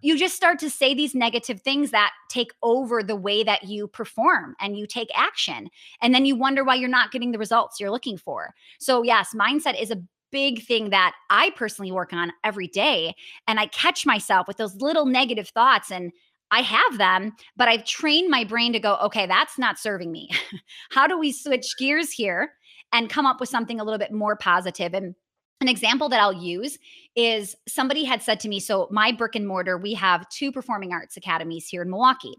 you 0.00 0.18
just 0.18 0.36
start 0.36 0.58
to 0.60 0.70
say 0.70 0.94
these 0.94 1.14
negative 1.14 1.60
things 1.62 1.90
that 1.90 2.12
take 2.28 2.52
over 2.62 3.02
the 3.02 3.16
way 3.16 3.42
that 3.42 3.64
you 3.64 3.88
perform 3.88 4.54
and 4.60 4.76
you 4.76 4.86
take 4.86 5.08
action. 5.14 5.68
And 6.00 6.14
then 6.14 6.26
you 6.26 6.36
wonder 6.36 6.62
why 6.62 6.74
you're 6.76 6.88
not 6.88 7.10
getting 7.10 7.32
the 7.32 7.38
results 7.38 7.80
you're 7.80 7.90
looking 7.90 8.18
for. 8.18 8.54
So, 8.78 9.02
yes, 9.02 9.34
mindset 9.34 9.80
is 9.80 9.90
a 9.90 10.02
big 10.30 10.64
thing 10.64 10.90
that 10.90 11.14
I 11.30 11.50
personally 11.56 11.92
work 11.92 12.12
on 12.12 12.32
every 12.42 12.66
day. 12.66 13.14
And 13.46 13.58
I 13.58 13.66
catch 13.66 14.04
myself 14.04 14.46
with 14.46 14.56
those 14.56 14.74
little 14.76 15.06
negative 15.06 15.48
thoughts 15.48 15.90
and 15.90 16.12
I 16.54 16.62
have 16.62 16.98
them, 16.98 17.32
but 17.56 17.66
I've 17.66 17.84
trained 17.84 18.30
my 18.30 18.44
brain 18.44 18.72
to 18.74 18.78
go, 18.78 18.96
okay, 19.02 19.26
that's 19.26 19.58
not 19.58 19.76
serving 19.76 20.12
me. 20.12 20.30
How 20.90 21.08
do 21.08 21.18
we 21.18 21.32
switch 21.32 21.76
gears 21.76 22.12
here 22.12 22.52
and 22.92 23.10
come 23.10 23.26
up 23.26 23.40
with 23.40 23.48
something 23.48 23.80
a 23.80 23.84
little 23.84 23.98
bit 23.98 24.12
more 24.12 24.36
positive? 24.36 24.94
And 24.94 25.16
an 25.60 25.68
example 25.68 26.08
that 26.10 26.20
I'll 26.20 26.32
use 26.32 26.78
is 27.16 27.56
somebody 27.66 28.04
had 28.04 28.22
said 28.22 28.38
to 28.40 28.48
me, 28.48 28.60
so 28.60 28.86
my 28.90 29.10
brick 29.10 29.34
and 29.34 29.48
mortar, 29.48 29.78
we 29.78 29.94
have 29.94 30.28
two 30.28 30.52
performing 30.52 30.92
arts 30.92 31.16
academies 31.16 31.66
here 31.66 31.82
in 31.82 31.90
Milwaukee. 31.90 32.34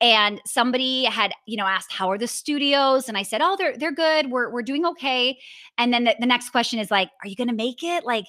And 0.00 0.40
somebody 0.46 1.04
had, 1.04 1.32
you 1.46 1.56
know, 1.56 1.66
asked, 1.66 1.92
how 1.92 2.10
are 2.10 2.18
the 2.18 2.26
studios? 2.26 3.08
And 3.08 3.18
I 3.18 3.22
said, 3.22 3.42
oh, 3.42 3.56
they're, 3.56 3.76
they're 3.76 3.92
good. 3.92 4.30
We're, 4.30 4.50
we're 4.50 4.62
doing 4.62 4.86
okay. 4.86 5.38
And 5.76 5.92
then 5.92 6.04
the, 6.04 6.16
the 6.18 6.26
next 6.26 6.50
question 6.50 6.78
is 6.78 6.90
like, 6.90 7.10
are 7.22 7.28
you 7.28 7.36
going 7.36 7.48
to 7.48 7.54
make 7.54 7.82
it? 7.82 8.04
Like, 8.04 8.26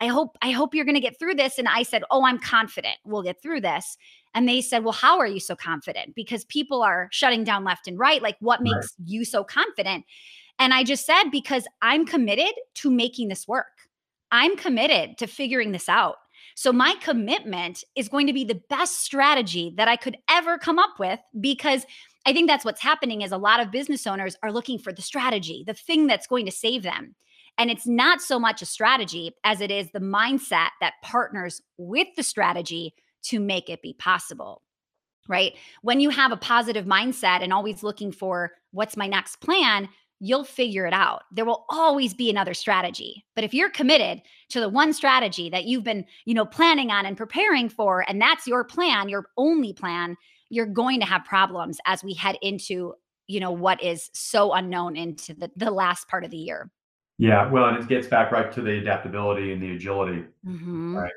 I 0.00 0.06
hope, 0.06 0.38
I 0.40 0.52
hope 0.52 0.74
you're 0.74 0.84
going 0.84 0.94
to 0.94 1.00
get 1.00 1.18
through 1.18 1.34
this. 1.34 1.58
And 1.58 1.66
I 1.66 1.82
said, 1.82 2.04
oh, 2.10 2.24
I'm 2.24 2.38
confident 2.38 2.96
we'll 3.04 3.22
get 3.22 3.42
through 3.42 3.62
this. 3.62 3.96
And 4.34 4.48
they 4.48 4.60
said, 4.60 4.84
Well, 4.84 4.92
how 4.92 5.18
are 5.18 5.26
you 5.26 5.40
so 5.40 5.56
confident? 5.56 6.14
Because 6.14 6.44
people 6.44 6.82
are 6.82 7.08
shutting 7.10 7.44
down 7.44 7.64
left 7.64 7.88
and 7.88 7.98
right. 7.98 8.22
Like, 8.22 8.36
what 8.40 8.62
makes 8.62 8.74
right. 8.74 9.06
you 9.06 9.24
so 9.24 9.44
confident? 9.44 10.04
And 10.58 10.74
I 10.74 10.84
just 10.84 11.06
said, 11.06 11.30
Because 11.30 11.66
I'm 11.82 12.06
committed 12.06 12.52
to 12.76 12.90
making 12.90 13.28
this 13.28 13.48
work. 13.48 13.66
I'm 14.32 14.56
committed 14.56 15.18
to 15.18 15.26
figuring 15.26 15.72
this 15.72 15.88
out. 15.88 16.16
So 16.54 16.72
my 16.72 16.94
commitment 17.00 17.84
is 17.96 18.08
going 18.08 18.26
to 18.26 18.32
be 18.32 18.44
the 18.44 18.60
best 18.68 19.00
strategy 19.00 19.74
that 19.76 19.88
I 19.88 19.96
could 19.96 20.16
ever 20.28 20.58
come 20.58 20.78
up 20.78 20.98
with 20.98 21.18
because 21.40 21.84
I 22.26 22.32
think 22.32 22.48
that's 22.48 22.64
what's 22.64 22.82
happening 22.82 23.22
is 23.22 23.32
a 23.32 23.38
lot 23.38 23.60
of 23.60 23.70
business 23.70 24.06
owners 24.06 24.36
are 24.42 24.52
looking 24.52 24.78
for 24.78 24.92
the 24.92 25.02
strategy, 25.02 25.64
the 25.66 25.74
thing 25.74 26.06
that's 26.06 26.26
going 26.26 26.46
to 26.46 26.52
save 26.52 26.82
them. 26.82 27.14
And 27.58 27.70
it's 27.70 27.86
not 27.86 28.20
so 28.20 28.38
much 28.38 28.62
a 28.62 28.66
strategy 28.66 29.32
as 29.44 29.60
it 29.60 29.70
is 29.70 29.90
the 29.90 30.00
mindset 30.00 30.68
that 30.80 30.94
partners 31.02 31.60
with 31.78 32.08
the 32.16 32.22
strategy 32.22 32.94
to 33.24 33.40
make 33.40 33.68
it 33.68 33.82
be 33.82 33.94
possible. 33.94 34.62
Right? 35.28 35.54
When 35.82 36.00
you 36.00 36.10
have 36.10 36.32
a 36.32 36.36
positive 36.36 36.86
mindset 36.86 37.42
and 37.42 37.52
always 37.52 37.82
looking 37.82 38.10
for 38.10 38.52
what's 38.72 38.96
my 38.96 39.06
next 39.06 39.36
plan, 39.36 39.88
you'll 40.18 40.44
figure 40.44 40.86
it 40.86 40.92
out. 40.92 41.22
There 41.32 41.44
will 41.44 41.64
always 41.70 42.14
be 42.14 42.28
another 42.30 42.54
strategy. 42.54 43.24
But 43.34 43.44
if 43.44 43.54
you're 43.54 43.70
committed 43.70 44.22
to 44.50 44.60
the 44.60 44.68
one 44.68 44.92
strategy 44.92 45.48
that 45.50 45.64
you've 45.64 45.84
been, 45.84 46.04
you 46.26 46.34
know, 46.34 46.44
planning 46.44 46.90
on 46.90 47.06
and 47.06 47.16
preparing 47.16 47.68
for 47.68 48.04
and 48.08 48.20
that's 48.20 48.46
your 48.46 48.64
plan, 48.64 49.08
your 49.08 49.26
only 49.36 49.72
plan, 49.72 50.16
you're 50.50 50.66
going 50.66 51.00
to 51.00 51.06
have 51.06 51.24
problems 51.24 51.78
as 51.86 52.04
we 52.04 52.12
head 52.12 52.36
into, 52.42 52.94
you 53.28 53.40
know, 53.40 53.52
what 53.52 53.82
is 53.82 54.10
so 54.12 54.52
unknown 54.52 54.96
into 54.96 55.32
the, 55.32 55.50
the 55.56 55.70
last 55.70 56.08
part 56.08 56.24
of 56.24 56.30
the 56.30 56.36
year. 56.36 56.70
Yeah, 57.18 57.50
well, 57.50 57.66
and 57.66 57.78
it 57.78 57.88
gets 57.88 58.06
back 58.06 58.32
right 58.32 58.50
to 58.52 58.62
the 58.62 58.78
adaptability 58.78 59.52
and 59.52 59.62
the 59.62 59.74
agility. 59.74 60.24
Mm-hmm. 60.46 60.96
Right. 60.96 61.12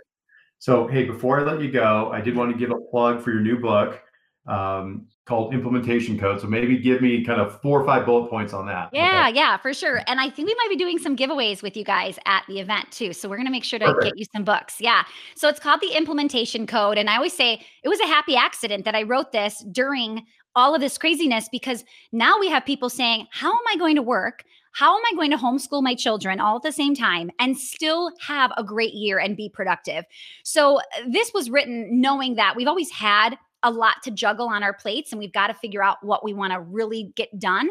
So, 0.63 0.88
hey, 0.88 1.04
before 1.04 1.41
I 1.41 1.43
let 1.43 1.62
you 1.62 1.69
go, 1.69 2.10
I 2.13 2.21
did 2.21 2.38
want 2.38 2.49
to 2.54 2.58
give 2.58 2.71
a 2.71 2.80
plug 2.89 3.21
for 3.21 3.34
your 3.34 3.41
new 3.41 3.60
book 3.60 4.02
um, 4.47 5.08
called 5.26 5.54
Implementation 5.54 6.17
Code. 6.17 6.39
So 6.39 6.47
maybe 6.47 6.78
give 6.78 7.02
me 7.02 7.21
kind 7.21 7.41
of 7.41 7.62
four 7.62 7.82
or 7.82 7.86
five 7.86 8.06
bullet 8.06 8.30
points 8.30 8.54
on 8.54 8.65
that. 8.67 8.88
Yeah, 8.93 9.28
okay. 9.28 9.36
yeah, 9.36 9.58
for 9.58 9.73
sure. 9.73 9.99
And 10.08 10.21
I 10.21 10.30
think 10.30 10.47
we 10.47 10.56
might 10.56 10.69
be 10.69 10.78
doing 10.78 10.99
some 10.99 11.17
giveaways 11.17 11.62
with 11.62 11.76
you 11.76 11.84
guys 11.84 12.17
at 12.26 12.45
the 12.47 12.62
event 12.62 12.89
too. 12.93 13.12
So 13.12 13.28
we're 13.28 13.36
going 13.36 13.45
to 13.47 13.52
make 13.52 13.65
sure 13.65 13.78
to 13.78 13.88
Perfect. 13.88 14.15
get 14.15 14.17
you 14.17 14.26
some 14.34 14.45
books. 14.45 14.80
Yeah. 14.80 15.04
So 15.36 15.49
it's 15.49 15.60
called 15.60 15.82
the 15.82 15.97
Implementation 15.97 16.65
Code. 16.65 16.97
And 16.97 17.10
I 17.10 17.17
always 17.17 17.36
say 17.36 17.60
it 17.84 17.89
was 17.89 17.99
a 17.99 18.08
happy 18.08 18.38
accident 18.38 18.86
that 18.86 18.95
I 18.95 19.04
wrote 19.04 19.34
this 19.34 19.65
during 19.69 20.26
all 20.56 20.73
of 20.73 20.80
this 20.80 20.97
craziness 20.97 21.49
because 21.52 21.84
now 22.13 22.39
we 22.39 22.47
have 22.47 22.65
people 22.65 22.89
saying, 22.89 23.28
How 23.32 23.52
am 23.52 23.63
I 23.67 23.76
going 23.76 23.97
to 23.97 24.02
work? 24.02 24.45
How 24.73 24.97
am 24.97 25.03
I 25.12 25.15
going 25.15 25.31
to 25.31 25.38
homeschool 25.38 25.83
my 25.83 25.95
children 25.95 26.39
all 26.39 26.57
at 26.57 26.63
the 26.63 26.71
same 26.71 26.95
time 26.95 27.31
and 27.39 27.57
still 27.57 28.12
have 28.19 28.51
a 28.57 28.63
great 28.63 28.93
year 28.93 29.19
and 29.19 29.38
be 29.38 29.47
productive? 29.49 30.03
So, 30.43 30.81
this 31.07 31.31
was 31.33 31.49
written 31.49 32.01
knowing 32.01 32.36
that 32.36 32.55
we've 32.55 32.67
always 32.67 32.91
had 32.91 33.38
a 33.63 33.71
lot 33.71 34.03
to 34.03 34.12
juggle 34.12 34.49
on 34.49 34.62
our 34.62 34.73
plates 34.73 35.12
and 35.12 35.19
we've 35.19 35.31
got 35.31 35.47
to 35.47 35.53
figure 35.53 35.81
out 35.81 36.03
what 36.03 36.23
we 36.23 36.33
want 36.33 36.51
to 36.53 36.59
really 36.59 37.13
get 37.15 37.39
done. 37.39 37.69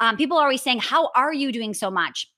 Um, 0.00 0.16
people 0.16 0.38
are 0.38 0.44
always 0.44 0.62
saying, 0.62 0.80
How 0.80 1.10
are 1.14 1.32
you 1.32 1.52
doing 1.52 1.74
so 1.74 1.90
much? 1.90 2.30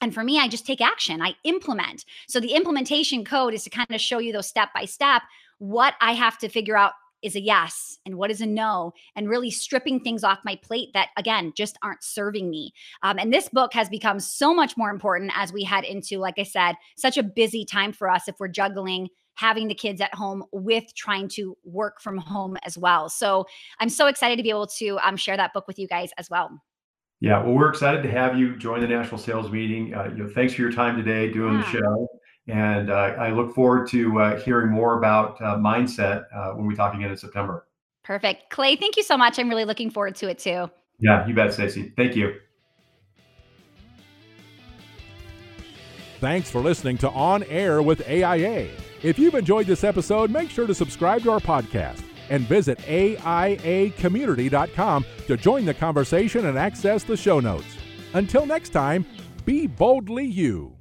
And 0.00 0.12
for 0.12 0.22
me, 0.22 0.38
I 0.38 0.48
just 0.48 0.66
take 0.66 0.80
action, 0.80 1.22
I 1.22 1.34
implement. 1.44 2.04
So 2.28 2.40
the 2.40 2.54
implementation 2.54 3.24
code 3.24 3.54
is 3.54 3.64
to 3.64 3.70
kind 3.70 3.90
of 3.90 4.00
show 4.00 4.18
you 4.18 4.32
those 4.32 4.46
step 4.46 4.68
by 4.74 4.84
step 4.84 5.22
what 5.58 5.94
I 6.00 6.12
have 6.12 6.36
to 6.38 6.48
figure 6.48 6.76
out 6.76 6.92
is 7.24 7.34
a 7.34 7.40
yes 7.40 7.98
and 8.06 8.16
what 8.16 8.30
is 8.30 8.40
a 8.40 8.46
no 8.46 8.92
and 9.16 9.28
really 9.28 9.50
stripping 9.50 9.98
things 9.98 10.22
off 10.22 10.38
my 10.44 10.56
plate 10.56 10.90
that 10.94 11.08
again 11.16 11.52
just 11.56 11.78
aren't 11.82 12.04
serving 12.04 12.50
me 12.50 12.72
um, 13.02 13.18
and 13.18 13.32
this 13.32 13.48
book 13.48 13.72
has 13.72 13.88
become 13.88 14.20
so 14.20 14.54
much 14.54 14.76
more 14.76 14.90
important 14.90 15.32
as 15.34 15.52
we 15.52 15.64
head 15.64 15.84
into 15.84 16.18
like 16.18 16.38
i 16.38 16.42
said 16.42 16.74
such 16.96 17.16
a 17.16 17.22
busy 17.22 17.64
time 17.64 17.92
for 17.92 18.08
us 18.08 18.28
if 18.28 18.36
we're 18.38 18.48
juggling 18.48 19.08
having 19.36 19.68
the 19.68 19.74
kids 19.74 20.00
at 20.00 20.14
home 20.14 20.44
with 20.52 20.94
trying 20.94 21.28
to 21.28 21.56
work 21.64 22.00
from 22.00 22.16
home 22.16 22.56
as 22.64 22.78
well. 22.78 23.08
So 23.08 23.46
I'm 23.80 23.88
so 23.88 24.06
excited 24.06 24.36
to 24.36 24.42
be 24.42 24.50
able 24.50 24.68
to 24.78 24.98
um, 25.02 25.16
share 25.16 25.36
that 25.36 25.52
book 25.52 25.66
with 25.66 25.78
you 25.78 25.88
guys 25.88 26.10
as 26.18 26.30
well. 26.30 26.50
Yeah, 27.20 27.42
well, 27.42 27.54
we're 27.54 27.70
excited 27.70 28.02
to 28.02 28.10
have 28.10 28.38
you 28.38 28.56
join 28.56 28.80
the 28.80 28.88
national 28.88 29.18
sales 29.18 29.50
meeting. 29.50 29.94
Uh, 29.94 30.04
you 30.04 30.24
know, 30.24 30.28
thanks 30.28 30.54
for 30.54 30.62
your 30.62 30.72
time 30.72 30.96
today 30.96 31.32
doing 31.32 31.54
yeah. 31.54 31.62
the 31.62 31.70
show, 31.70 32.08
and 32.46 32.90
uh, 32.90 32.94
I 32.94 33.30
look 33.30 33.54
forward 33.54 33.88
to 33.90 34.20
uh, 34.20 34.40
hearing 34.40 34.70
more 34.70 34.98
about 34.98 35.40
uh, 35.40 35.56
mindset 35.56 36.26
uh, 36.34 36.52
when 36.52 36.66
we 36.66 36.74
talk 36.74 36.94
again 36.94 37.10
in 37.10 37.16
September. 37.16 37.66
Perfect, 38.02 38.50
Clay. 38.50 38.76
Thank 38.76 38.96
you 38.96 39.02
so 39.02 39.16
much. 39.16 39.38
I'm 39.38 39.48
really 39.48 39.64
looking 39.64 39.90
forward 39.90 40.14
to 40.16 40.28
it 40.28 40.38
too. 40.38 40.70
Yeah, 40.98 41.26
you 41.26 41.32
bet, 41.34 41.54
Stacy. 41.54 41.92
Thank 41.96 42.16
you. 42.16 42.34
Thanks 46.20 46.50
for 46.50 46.60
listening 46.60 46.98
to 46.98 47.08
On 47.10 47.42
Air 47.44 47.80
with 47.82 48.06
AIA. 48.08 48.68
If 49.02 49.18
you've 49.18 49.34
enjoyed 49.34 49.66
this 49.66 49.82
episode, 49.84 50.30
make 50.30 50.48
sure 50.48 50.66
to 50.66 50.74
subscribe 50.74 51.22
to 51.22 51.32
our 51.32 51.40
podcast 51.40 52.02
and 52.30 52.44
visit 52.44 52.78
AIAcommunity.com 52.78 55.04
to 55.26 55.36
join 55.36 55.66
the 55.66 55.74
conversation 55.74 56.46
and 56.46 56.58
access 56.58 57.02
the 57.02 57.16
show 57.16 57.40
notes. 57.40 57.76
Until 58.14 58.46
next 58.46 58.70
time, 58.70 59.04
be 59.44 59.66
boldly 59.66 60.24
you. 60.24 60.74